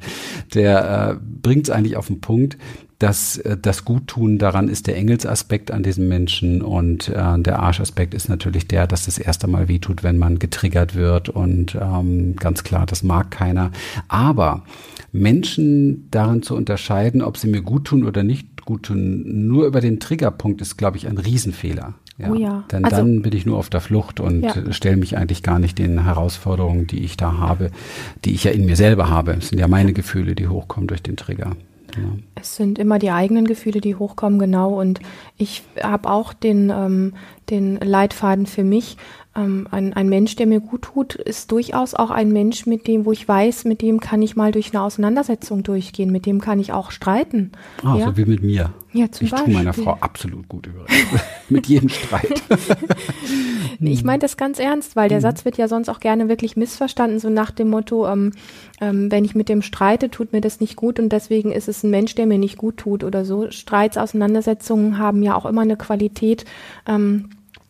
der 0.53 1.11
äh, 1.11 1.25
bringt 1.41 1.63
es 1.63 1.69
eigentlich 1.69 1.97
auf 1.97 2.07
den 2.07 2.21
Punkt, 2.21 2.57
dass 2.99 3.37
äh, 3.37 3.57
das 3.57 3.85
Guttun 3.85 4.37
daran 4.37 4.67
ist 4.67 4.87
der 4.87 4.97
Engelsaspekt 4.97 5.71
an 5.71 5.83
diesem 5.83 6.07
Menschen 6.07 6.61
und 6.61 7.07
äh, 7.09 7.39
der 7.39 7.59
Arschaspekt 7.59 8.13
ist 8.13 8.29
natürlich 8.29 8.67
der, 8.67 8.85
dass 8.85 9.05
das 9.05 9.17
erste 9.17 9.47
Mal 9.47 9.67
wehtut, 9.67 10.03
wenn 10.03 10.17
man 10.17 10.37
getriggert 10.37 10.95
wird 10.95 11.29
und 11.29 11.75
ähm, 11.81 12.35
ganz 12.35 12.63
klar, 12.63 12.85
das 12.85 13.01
mag 13.01 13.31
keiner. 13.31 13.71
Aber 14.07 14.63
Menschen 15.11 16.07
darin 16.11 16.43
zu 16.43 16.55
unterscheiden, 16.55 17.21
ob 17.21 17.37
sie 17.37 17.47
mir 17.47 17.61
gut 17.61 17.85
tun 17.85 18.05
oder 18.05 18.23
nicht 18.23 18.65
gut 18.65 18.83
tun, 18.83 19.47
nur 19.47 19.65
über 19.65 19.81
den 19.81 19.99
Triggerpunkt 19.99 20.61
ist, 20.61 20.77
glaube 20.77 20.97
ich, 20.97 21.07
ein 21.07 21.17
Riesenfehler. 21.17 21.95
Ja, 22.17 22.31
oh 22.31 22.35
ja. 22.35 22.63
Denn 22.69 22.83
also, 22.83 22.97
dann 22.97 23.21
bin 23.21 23.33
ich 23.33 23.45
nur 23.45 23.57
auf 23.57 23.69
der 23.69 23.79
Flucht 23.79 24.19
und 24.19 24.43
ja. 24.43 24.73
stelle 24.73 24.97
mich 24.97 25.17
eigentlich 25.17 25.41
gar 25.41 25.57
nicht 25.57 25.79
den 25.79 26.03
Herausforderungen, 26.03 26.85
die 26.85 26.99
ich 26.99 27.15
da 27.15 27.37
habe, 27.37 27.71
die 28.25 28.33
ich 28.33 28.43
ja 28.43 28.51
in 28.51 28.65
mir 28.65 28.75
selber 28.75 29.09
habe. 29.09 29.31
Es 29.39 29.47
sind 29.47 29.57
ja 29.57 29.69
meine 29.69 29.93
Gefühle, 29.93 30.35
die 30.35 30.49
hochkommen 30.49 30.87
durch 30.87 31.01
den 31.01 31.15
Trigger. 31.15 31.55
Ja. 31.95 32.03
Es 32.35 32.55
sind 32.55 32.79
immer 32.79 32.99
die 32.99 33.11
eigenen 33.11 33.45
Gefühle, 33.45 33.81
die 33.81 33.95
hochkommen, 33.95 34.39
genau. 34.39 34.79
Und 34.79 34.99
ich 35.37 35.63
habe 35.81 36.09
auch 36.09 36.33
den, 36.33 36.69
ähm, 36.69 37.13
den 37.49 37.77
Leitfaden 37.77 38.45
für 38.45 38.63
mich, 38.63 38.97
ähm, 39.39 39.67
ein, 39.71 39.93
ein 39.93 40.09
Mensch, 40.09 40.35
der 40.35 40.47
mir 40.47 40.59
gut 40.59 40.83
tut, 40.83 41.15
ist 41.15 41.51
durchaus 41.51 41.93
auch 41.93 42.11
ein 42.11 42.31
Mensch, 42.31 42.65
mit 42.65 42.87
dem, 42.87 43.05
wo 43.05 43.11
ich 43.11 43.27
weiß, 43.27 43.65
mit 43.65 43.81
dem 43.81 43.99
kann 43.99 44.21
ich 44.21 44.35
mal 44.35 44.51
durch 44.51 44.73
eine 44.73 44.83
Auseinandersetzung 44.83 45.63
durchgehen, 45.63 46.11
mit 46.11 46.25
dem 46.25 46.41
kann 46.41 46.59
ich 46.59 46.73
auch 46.73 46.91
streiten. 46.91 47.51
Ah, 47.83 47.95
ja? 47.97 48.05
so 48.07 48.17
wie 48.17 48.25
mit 48.25 48.43
mir. 48.43 48.71
Ja, 48.91 49.11
zum 49.11 49.27
ich 49.27 49.33
tue 49.33 49.53
meiner 49.53 49.73
Frau 49.73 49.97
absolut 50.01 50.49
gut 50.49 50.65
übrigens. 50.65 50.91
mit 51.49 51.67
jedem 51.67 51.89
Streit. 51.89 52.41
ich 53.79 54.03
meine 54.03 54.19
das 54.19 54.35
ganz 54.35 54.57
ernst, 54.57 54.95
weil 54.95 55.09
der 55.09 55.19
mhm. 55.19 55.23
Satz 55.23 55.45
wird 55.45 55.57
ja 55.57 55.67
sonst 55.67 55.89
auch 55.89 55.99
gerne 55.99 56.27
wirklich 56.27 56.57
missverstanden, 56.57 57.19
so 57.19 57.29
nach 57.29 57.51
dem 57.51 57.69
Motto, 57.69 58.07
ähm, 58.07 58.31
ähm, 58.81 59.11
wenn 59.11 59.25
ich 59.25 59.35
mit 59.35 59.47
dem 59.47 59.61
streite, 59.61 60.09
tut 60.09 60.33
mir 60.33 60.41
das 60.41 60.59
nicht 60.59 60.75
gut 60.75 60.99
und 60.99 61.09
deswegen 61.09 61.51
ist 61.51 61.67
es 61.67 61.83
ein 61.83 61.91
Mensch, 61.91 62.15
der 62.15 62.25
mir 62.25 62.39
nicht 62.39 62.57
gut 62.57 62.77
tut 62.77 63.03
oder 63.03 63.25
so. 63.25 63.51
Streits, 63.51 63.97
Auseinandersetzungen 63.97 64.97
haben 64.97 65.21
ja 65.21 65.35
auch 65.35 65.45
immer 65.45 65.61
eine 65.61 65.77
Qualität, 65.77 66.45
ähm, 66.87 67.29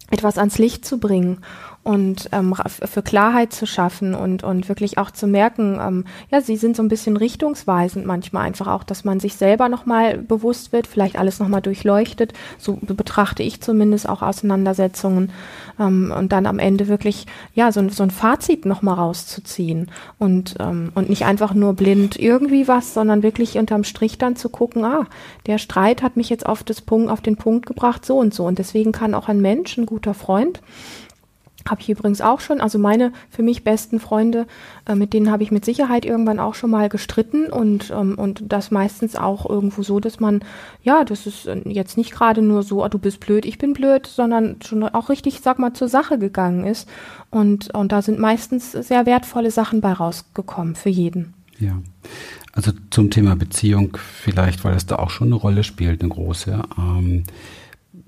etwas 0.09 0.37
ans 0.37 0.57
Licht 0.57 0.85
zu 0.85 0.99
bringen 0.99 1.39
und 1.83 2.29
ähm, 2.33 2.53
für 2.67 3.01
Klarheit 3.01 3.53
zu 3.53 3.65
schaffen 3.65 4.13
und, 4.13 4.43
und 4.43 4.67
wirklich 4.67 4.97
auch 4.97 5.11
zu 5.11 5.27
merken, 5.27 5.79
ähm, 5.81 6.05
ja, 6.29 6.41
sie 6.41 6.57
sind 6.57 6.75
so 6.75 6.83
ein 6.83 6.89
bisschen 6.89 7.15
richtungsweisend 7.15 8.05
manchmal 8.05 8.45
einfach 8.45 8.67
auch, 8.67 8.83
dass 8.83 9.05
man 9.05 9.19
sich 9.19 9.35
selber 9.35 9.69
nochmal 9.69 10.17
bewusst 10.17 10.73
wird, 10.73 10.87
vielleicht 10.87 11.17
alles 11.17 11.39
nochmal 11.39 11.61
durchleuchtet. 11.61 12.33
So 12.57 12.77
betrachte 12.81 13.43
ich 13.43 13.61
zumindest 13.61 14.09
auch 14.09 14.21
Auseinandersetzungen 14.21 15.31
ähm, 15.79 16.13
und 16.15 16.33
dann 16.33 16.45
am 16.45 16.59
Ende 16.59 16.89
wirklich, 16.89 17.25
ja, 17.53 17.71
so, 17.71 17.87
so 17.89 18.03
ein 18.03 18.11
Fazit 18.11 18.65
nochmal 18.65 18.95
rauszuziehen 18.95 19.89
und, 20.17 20.55
ähm, 20.59 20.91
und 20.95 21.09
nicht 21.09 21.25
einfach 21.25 21.53
nur 21.53 21.73
blind 21.73 22.19
irgendwie 22.19 22.67
was, 22.67 22.93
sondern 22.93 23.23
wirklich 23.23 23.57
unterm 23.57 23.85
Strich 23.85 24.17
dann 24.17 24.35
zu 24.35 24.49
gucken, 24.49 24.83
ah, 24.83 25.07
der 25.47 25.57
Streit 25.57 26.03
hat 26.03 26.17
mich 26.17 26.29
jetzt 26.29 26.45
auf, 26.45 26.63
das 26.63 26.81
Punkt, 26.81 27.09
auf 27.09 27.21
den 27.21 27.37
Punkt 27.37 27.65
gebracht, 27.65 28.05
so 28.05 28.17
und 28.17 28.33
so. 28.33 28.45
Und 28.45 28.59
deswegen 28.59 28.91
kann 28.91 29.15
auch 29.15 29.29
ein 29.29 29.41
Mensch, 29.41 29.77
ein 29.77 29.85
guter 29.85 30.13
Freund, 30.13 30.61
habe 31.69 31.81
ich 31.81 31.89
übrigens 31.89 32.21
auch 32.21 32.39
schon. 32.39 32.61
Also 32.61 32.79
meine 32.79 33.11
für 33.29 33.43
mich 33.43 33.63
besten 33.63 33.99
Freunde, 33.99 34.47
äh, 34.87 34.95
mit 34.95 35.13
denen 35.13 35.31
habe 35.31 35.43
ich 35.43 35.51
mit 35.51 35.65
Sicherheit 35.65 36.05
irgendwann 36.05 36.39
auch 36.39 36.55
schon 36.55 36.71
mal 36.71 36.89
gestritten 36.89 37.47
und, 37.47 37.91
ähm, 37.91 38.15
und 38.17 38.43
das 38.47 38.71
meistens 38.71 39.15
auch 39.15 39.49
irgendwo 39.49 39.83
so, 39.83 39.99
dass 39.99 40.19
man, 40.19 40.41
ja, 40.83 41.03
das 41.03 41.27
ist 41.27 41.47
äh, 41.47 41.61
jetzt 41.65 41.97
nicht 41.97 42.11
gerade 42.11 42.41
nur 42.41 42.63
so, 42.63 42.83
oh, 42.83 42.87
du 42.87 42.99
bist 42.99 43.19
blöd, 43.19 43.45
ich 43.45 43.57
bin 43.57 43.73
blöd, 43.73 44.07
sondern 44.07 44.57
schon 44.63 44.83
auch 44.83 45.09
richtig, 45.09 45.41
sag 45.41 45.59
mal, 45.59 45.73
zur 45.73 45.87
Sache 45.87 46.17
gegangen 46.17 46.65
ist. 46.65 46.89
Und, 47.29 47.73
und 47.73 47.91
da 47.91 48.01
sind 48.01 48.19
meistens 48.19 48.71
sehr 48.71 49.05
wertvolle 49.05 49.51
Sachen 49.51 49.81
bei 49.81 49.93
rausgekommen 49.93 50.75
für 50.75 50.89
jeden. 50.89 51.33
Ja. 51.59 51.79
Also 52.53 52.71
zum 52.89 53.11
Thema 53.11 53.35
Beziehung 53.35 53.97
vielleicht, 54.01 54.63
weil 54.63 54.75
es 54.75 54.85
da 54.85 54.95
auch 54.95 55.11
schon 55.11 55.27
eine 55.27 55.35
Rolle 55.35 55.63
spielt, 55.63 56.01
eine 56.01 56.09
große. 56.09 56.61
Ähm, 56.77 57.23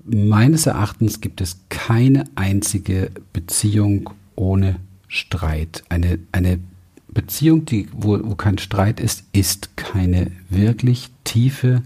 meines 0.04 0.66
Erachtens 0.66 1.20
gibt 1.20 1.40
es 1.40 1.60
keine 1.68 2.24
einzige 2.34 3.10
Beziehung 3.32 4.10
ohne 4.34 4.76
Streit. 5.08 5.84
Eine, 5.88 6.18
eine 6.32 6.58
Beziehung, 7.08 7.64
die, 7.66 7.88
wo, 7.92 8.18
wo 8.22 8.34
kein 8.34 8.58
Streit 8.58 9.00
ist, 9.00 9.24
ist 9.32 9.76
keine 9.76 10.30
wirklich 10.48 11.10
tiefe, 11.24 11.82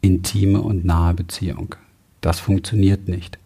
intime 0.00 0.60
und 0.60 0.84
nahe 0.84 1.14
Beziehung. 1.14 1.74
Das 2.20 2.38
funktioniert 2.38 3.08
nicht. 3.08 3.38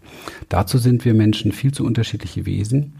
Dazu 0.48 0.78
sind 0.78 1.04
wir 1.04 1.14
Menschen 1.14 1.52
viel 1.52 1.72
zu 1.72 1.84
unterschiedliche 1.84 2.46
Wesen. 2.46 2.94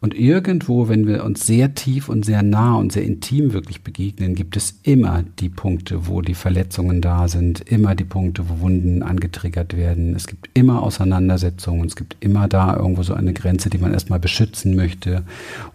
Und 0.00 0.14
irgendwo, 0.14 0.88
wenn 0.88 1.06
wir 1.06 1.24
uns 1.24 1.46
sehr 1.46 1.74
tief 1.74 2.08
und 2.08 2.24
sehr 2.24 2.42
nah 2.42 2.76
und 2.76 2.92
sehr 2.92 3.04
intim 3.04 3.52
wirklich 3.52 3.82
begegnen, 3.82 4.34
gibt 4.34 4.56
es 4.56 4.78
immer 4.82 5.24
die 5.38 5.48
Punkte, 5.48 6.06
wo 6.06 6.20
die 6.20 6.34
Verletzungen 6.34 7.00
da 7.00 7.28
sind, 7.28 7.60
immer 7.60 7.94
die 7.94 8.04
Punkte, 8.04 8.48
wo 8.48 8.60
Wunden 8.60 9.02
angetriggert 9.02 9.76
werden. 9.76 10.14
Es 10.14 10.26
gibt 10.26 10.50
immer 10.54 10.82
Auseinandersetzungen, 10.82 11.86
es 11.86 11.96
gibt 11.96 12.16
immer 12.20 12.48
da 12.48 12.76
irgendwo 12.76 13.02
so 13.02 13.14
eine 13.14 13.32
Grenze, 13.32 13.70
die 13.70 13.78
man 13.78 13.92
erstmal 13.92 14.20
beschützen 14.20 14.74
möchte 14.74 15.22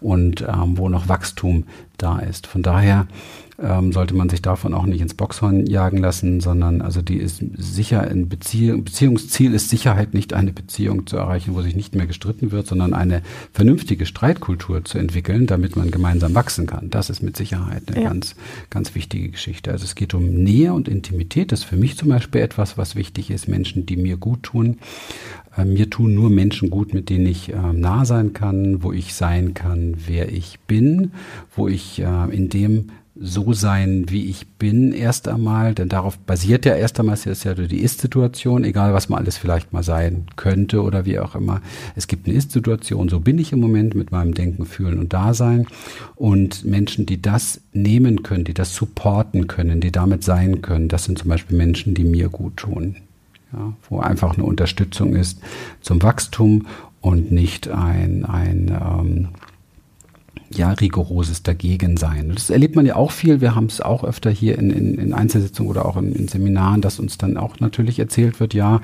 und 0.00 0.42
ähm, 0.42 0.78
wo 0.78 0.88
noch 0.88 1.08
Wachstum 1.08 1.64
da 1.98 2.18
ist. 2.18 2.46
Von 2.46 2.62
daher 2.62 3.06
ähm, 3.58 3.92
sollte 3.92 4.14
man 4.14 4.28
sich 4.28 4.42
davon 4.42 4.74
auch 4.74 4.84
nicht 4.84 5.00
ins 5.00 5.14
Boxhorn 5.14 5.66
jagen 5.66 5.98
lassen, 5.98 6.40
sondern 6.40 6.82
also 6.82 7.00
die 7.00 7.16
ist 7.16 7.42
sicher 7.56 8.02
ein 8.02 8.28
Beziehung, 8.28 8.84
Beziehungsziel 8.84 9.54
ist 9.54 9.70
Sicherheit 9.70 10.12
nicht 10.12 10.34
eine 10.34 10.52
Beziehung 10.52 11.06
zu 11.06 11.16
erreichen, 11.16 11.54
wo 11.54 11.62
sich 11.62 11.74
nicht 11.74 11.94
mehr 11.94 12.06
gestritten 12.06 12.52
wird, 12.52 12.66
sondern 12.66 12.92
eine 12.92 13.22
vernünftige 13.52 14.04
Streitkultur 14.04 14.84
zu 14.84 14.98
entwickeln, 14.98 15.46
damit 15.46 15.76
man 15.76 15.90
gemeinsam 15.90 16.34
wachsen 16.34 16.66
kann. 16.66 16.90
Das 16.90 17.08
ist 17.08 17.22
mit 17.22 17.36
Sicherheit 17.36 17.84
eine 17.88 18.02
ja. 18.02 18.08
ganz, 18.08 18.36
ganz 18.68 18.94
wichtige 18.94 19.30
Geschichte. 19.30 19.72
Also 19.72 19.84
es 19.84 19.94
geht 19.94 20.12
um 20.12 20.26
Nähe 20.26 20.74
und 20.74 20.88
Intimität. 20.88 21.50
Das 21.50 21.60
ist 21.60 21.66
für 21.66 21.76
mich 21.76 21.96
zum 21.96 22.10
Beispiel 22.10 22.42
etwas, 22.42 22.76
was 22.76 22.94
wichtig 22.94 23.30
ist. 23.30 23.48
Menschen, 23.48 23.86
die 23.86 23.96
mir 23.96 24.18
gut 24.18 24.42
tun. 24.42 24.78
Äh, 25.56 25.64
mir 25.64 25.88
tun 25.88 26.14
nur 26.14 26.28
Menschen 26.28 26.68
gut, 26.68 26.92
mit 26.92 27.08
denen 27.08 27.26
ich 27.26 27.52
äh, 27.52 27.72
nah 27.72 28.04
sein 28.04 28.32
kann, 28.32 28.82
wo 28.82 28.92
ich 28.92 29.14
sein 29.14 29.54
kann, 29.54 29.96
wer 30.06 30.30
ich 30.30 30.58
bin, 30.66 31.12
wo 31.54 31.68
ich 31.68 32.00
äh, 32.00 32.34
in 32.34 32.48
dem 32.48 32.90
so 33.18 33.52
sein, 33.54 34.06
wie 34.08 34.28
ich 34.28 34.46
bin, 34.46 34.92
erst 34.92 35.26
einmal, 35.26 35.74
denn 35.74 35.88
darauf 35.88 36.18
basiert 36.18 36.66
ja 36.66 36.74
erst 36.74 37.00
einmal 37.00 37.14
ist 37.14 37.44
ja 37.44 37.54
die 37.54 37.80
Ist-Situation, 37.80 38.62
egal 38.64 38.92
was 38.92 39.08
man 39.08 39.20
alles 39.20 39.38
vielleicht 39.38 39.72
mal 39.72 39.82
sein 39.82 40.26
könnte 40.36 40.82
oder 40.82 41.06
wie 41.06 41.18
auch 41.18 41.34
immer. 41.34 41.62
Es 41.94 42.08
gibt 42.08 42.26
eine 42.26 42.36
Ist-Situation, 42.36 43.08
so 43.08 43.20
bin 43.20 43.38
ich 43.38 43.52
im 43.52 43.60
Moment 43.60 43.94
mit 43.94 44.12
meinem 44.12 44.34
Denken, 44.34 44.66
Fühlen 44.66 44.98
und 44.98 45.12
Dasein. 45.12 45.66
Und 46.14 46.64
Menschen, 46.64 47.06
die 47.06 47.20
das 47.22 47.60
nehmen 47.72 48.22
können, 48.22 48.44
die 48.44 48.54
das 48.54 48.74
supporten 48.74 49.46
können, 49.46 49.80
die 49.80 49.92
damit 49.92 50.22
sein 50.22 50.60
können, 50.60 50.88
das 50.88 51.04
sind 51.04 51.18
zum 51.18 51.30
Beispiel 51.30 51.56
Menschen, 51.56 51.94
die 51.94 52.04
mir 52.04 52.28
gut 52.28 52.58
tun. 52.58 52.96
Ja, 53.52 53.72
wo 53.88 54.00
einfach 54.00 54.34
eine 54.34 54.44
Unterstützung 54.44 55.14
ist 55.14 55.40
zum 55.80 56.02
Wachstum 56.02 56.66
und 57.00 57.30
nicht 57.30 57.68
ein, 57.68 58.24
ein 58.24 58.68
ähm, 58.68 59.28
ja, 60.50 60.70
rigoroses 60.72 61.42
Dagegensein. 61.42 62.32
Das 62.34 62.50
erlebt 62.50 62.76
man 62.76 62.86
ja 62.86 62.96
auch 62.96 63.10
viel. 63.10 63.40
Wir 63.40 63.54
haben 63.54 63.66
es 63.66 63.80
auch 63.80 64.04
öfter 64.04 64.30
hier 64.30 64.58
in, 64.58 64.70
in, 64.70 64.94
in 64.94 65.12
Einzelsitzungen 65.12 65.70
oder 65.70 65.86
auch 65.86 65.96
in, 65.96 66.14
in, 66.14 66.28
Seminaren, 66.28 66.80
dass 66.80 66.98
uns 66.98 67.18
dann 67.18 67.36
auch 67.36 67.60
natürlich 67.60 67.98
erzählt 67.98 68.38
wird, 68.38 68.54
ja, 68.54 68.80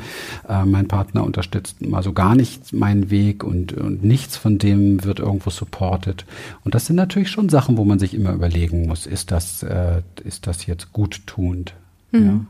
äh, 0.49 0.65
mein 0.65 0.89
Partner 0.89 1.25
unterstützt 1.25 1.81
mal 1.87 2.03
so 2.03 2.13
gar 2.13 2.35
nicht 2.35 2.73
meinen 2.73 3.11
Weg 3.11 3.45
und, 3.45 3.73
und 3.75 4.03
nichts 4.03 4.37
von 4.37 4.59
dem 4.59 5.05
wird 5.05 5.21
irgendwo 5.21 5.51
supported. 5.51 6.25
Und 6.65 6.75
das 6.75 6.87
sind 6.87 6.97
natürlich 6.97 7.31
schon 7.31 7.49
Sachen, 7.49 7.77
wo 7.77 7.85
man 7.85 7.99
sich 7.99 8.15
immer 8.15 8.33
überlegen 8.33 8.87
muss, 8.87 9.07
ist 9.07 9.31
das, 9.31 9.63
äh, 9.63 10.03
ist 10.25 10.47
das 10.47 10.67
jetzt 10.67 10.93
guttunend? 10.93 11.75
Mhm. 12.11 12.27
Ja? 12.27 12.41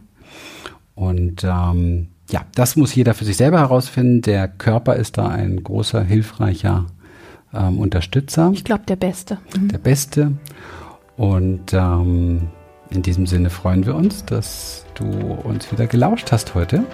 Und 0.94 1.44
ähm, 1.44 2.08
ja, 2.30 2.46
das 2.54 2.76
muss 2.76 2.94
jeder 2.94 3.14
für 3.14 3.24
sich 3.24 3.36
selber 3.36 3.58
herausfinden. 3.58 4.22
Der 4.22 4.48
Körper 4.48 4.96
ist 4.96 5.18
da 5.18 5.28
ein 5.28 5.62
großer, 5.62 6.02
hilfreicher 6.02 6.86
ähm, 7.54 7.78
Unterstützer. 7.78 8.50
Ich 8.54 8.64
glaube, 8.64 8.84
der 8.86 8.96
Beste. 8.96 9.38
Mhm. 9.56 9.68
Der 9.68 9.78
Beste. 9.78 10.32
Und 11.16 11.72
ähm, 11.72 12.48
in 12.90 13.02
diesem 13.02 13.26
Sinne 13.26 13.50
freuen 13.50 13.86
wir 13.86 13.94
uns, 13.94 14.24
dass 14.24 14.84
du 14.94 15.04
uns 15.04 15.70
wieder 15.72 15.86
gelauscht 15.86 16.32
hast 16.32 16.54
heute. 16.54 16.84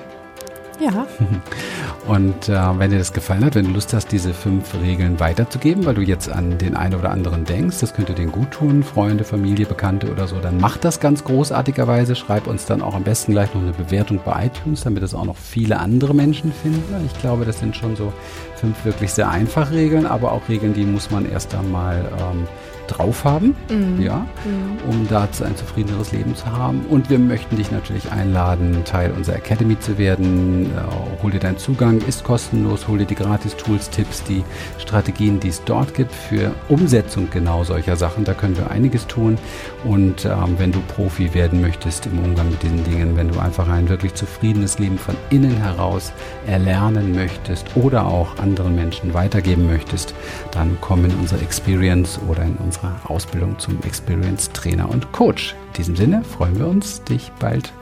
Ja. 0.81 1.07
Und 2.07 2.49
äh, 2.49 2.79
wenn 2.79 2.91
dir 2.91 2.99
das 2.99 3.12
gefallen 3.12 3.45
hat, 3.45 3.55
wenn 3.55 3.67
du 3.67 3.73
Lust 3.73 3.93
hast, 3.93 4.12
diese 4.12 4.33
fünf 4.33 4.75
Regeln 4.81 5.21
weiterzugeben, 5.21 5.85
weil 5.85 5.95
du 5.95 6.03
jetzt 6.03 6.31
an 6.31 6.57
den 6.57 6.77
einen 6.77 6.95
oder 6.95 7.11
anderen 7.11 7.45
denkst, 7.45 7.81
das 7.81 7.93
könnte 7.95 8.14
den 8.14 8.33
gut 8.33 8.53
tun, 8.53 8.83
Freunde, 8.83 9.25
Familie, 9.25 9.67
Bekannte 9.67 10.11
oder 10.11 10.27
so, 10.27 10.38
dann 10.38 10.59
mach 10.59 10.77
das 10.79 11.01
ganz 11.01 11.25
großartigerweise. 11.25 12.17
Schreib 12.17 12.47
uns 12.47 12.64
dann 12.64 12.81
auch 12.81 12.95
am 12.95 13.05
besten 13.05 13.33
gleich 13.33 13.53
noch 13.55 13.62
eine 13.62 13.73
Bewertung 13.73 14.21
bei 14.25 14.47
iTunes, 14.47 14.83
damit 14.83 15.03
es 15.03 15.14
auch 15.14 15.25
noch 15.25 15.37
viele 15.37 15.79
andere 15.79 16.14
Menschen 16.14 16.53
finden. 16.53 16.95
Ich 17.07 17.19
glaube, 17.21 17.45
das 17.45 17.59
sind 17.59 17.77
schon 17.77 17.97
so 17.97 18.12
fünf 18.57 18.85
wirklich 18.85 19.12
sehr 19.12 19.31
einfache 19.31 19.75
Regeln, 19.75 20.07
aber 20.07 20.33
auch 20.33 20.49
Regeln, 20.49 20.75
die 20.75 20.85
muss 20.85 21.11
man 21.11 21.31
erst 21.31 21.55
einmal 21.55 22.11
ähm, 22.19 22.47
drauf 22.88 23.24
haben, 23.24 23.55
mhm. 23.70 24.01
ja, 24.01 24.27
mhm. 24.44 24.90
um 24.90 25.09
dazu 25.09 25.44
ein 25.44 25.57
zufriedeneres 25.57 26.12
Leben 26.12 26.35
zu 26.35 26.46
haben. 26.46 26.81
Und 26.88 27.11
wir 27.11 27.18
möchten 27.18 27.57
dich 27.57 27.70
natürlich 27.70 28.11
einladen, 28.11 28.85
Teil 28.85 29.12
unserer 29.12 29.37
Academy 29.37 29.79
zu 29.79 29.98
werden. 29.98 30.66
Äh, 30.66 31.22
hol 31.22 31.31
dir 31.31 31.40
deinen 31.40 31.59
Zugang, 31.59 32.01
ist 32.07 32.24
kostenlos, 32.24 32.88
hol 32.88 32.98
dir 32.98 33.07
die 33.07 33.14
Gratis-Tools, 33.14 33.90
Tipps, 33.90 34.24
die 34.24 34.44
Strategien, 34.79 35.40
die 35.40 35.48
es 35.48 35.62
dort 35.64 35.94
gibt 35.94 36.12
für 36.12 36.53
Umsetzung 36.68 37.29
genau 37.31 37.64
solcher 37.64 37.96
Sachen. 37.96 38.24
Da 38.24 38.35
können 38.35 38.57
wir 38.57 38.70
einiges 38.70 39.07
tun. 39.07 39.38
Und 39.85 40.25
ähm, 40.25 40.57
wenn 40.59 40.73
du 40.73 40.81
Profi 40.81 41.35
werden 41.35 41.61
möchtest 41.61 42.07
im 42.07 42.19
Umgang 42.19 42.51
mit 42.51 42.62
diesen 42.62 42.85
Dingen, 42.85 43.17
wenn 43.17 43.29
du 43.29 43.38
einfach 43.38 43.69
ein 43.69 43.88
wirklich 43.88 44.14
zufriedenes 44.14 44.79
Leben 44.79 44.99
von 44.99 45.17
innen 45.31 45.57
heraus 45.57 46.12
erlernen 46.47 47.14
möchtest 47.14 47.67
oder 47.77 48.07
auch 48.07 48.38
anderen 48.38 48.75
Menschen 48.75 49.14
weitergeben 49.14 49.67
möchtest, 49.67 50.14
dann 50.53 50.77
komm 50.81 51.05
in 51.05 51.14
unsere 51.17 51.41
Experience 51.43 52.19
oder 52.29 52.43
in 52.43 52.57
unsere 52.57 52.79
unserer 52.79 53.11
Ausbildung 53.11 53.59
zum 53.59 53.79
Experience 53.83 54.51
Trainer 54.53 54.88
und 54.88 55.11
Coach. 55.12 55.55
In 55.69 55.73
diesem 55.75 55.97
Sinne 55.97 56.25
freuen 56.25 56.59
wir 56.59 56.67
uns, 56.67 57.03
dich 57.05 57.31
bald 57.38 57.73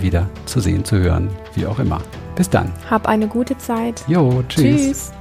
wieder 0.00 0.28
zu 0.46 0.60
sehen, 0.60 0.84
zu 0.84 0.98
hören, 0.98 1.28
wie 1.54 1.66
auch 1.66 1.78
immer. 1.78 2.00
Bis 2.36 2.50
dann. 2.50 2.72
Hab 2.90 3.06
eine 3.06 3.28
gute 3.28 3.56
Zeit. 3.58 4.04
Jo, 4.08 4.42
tschüss. 4.48 4.86
tschüss. 4.86 5.12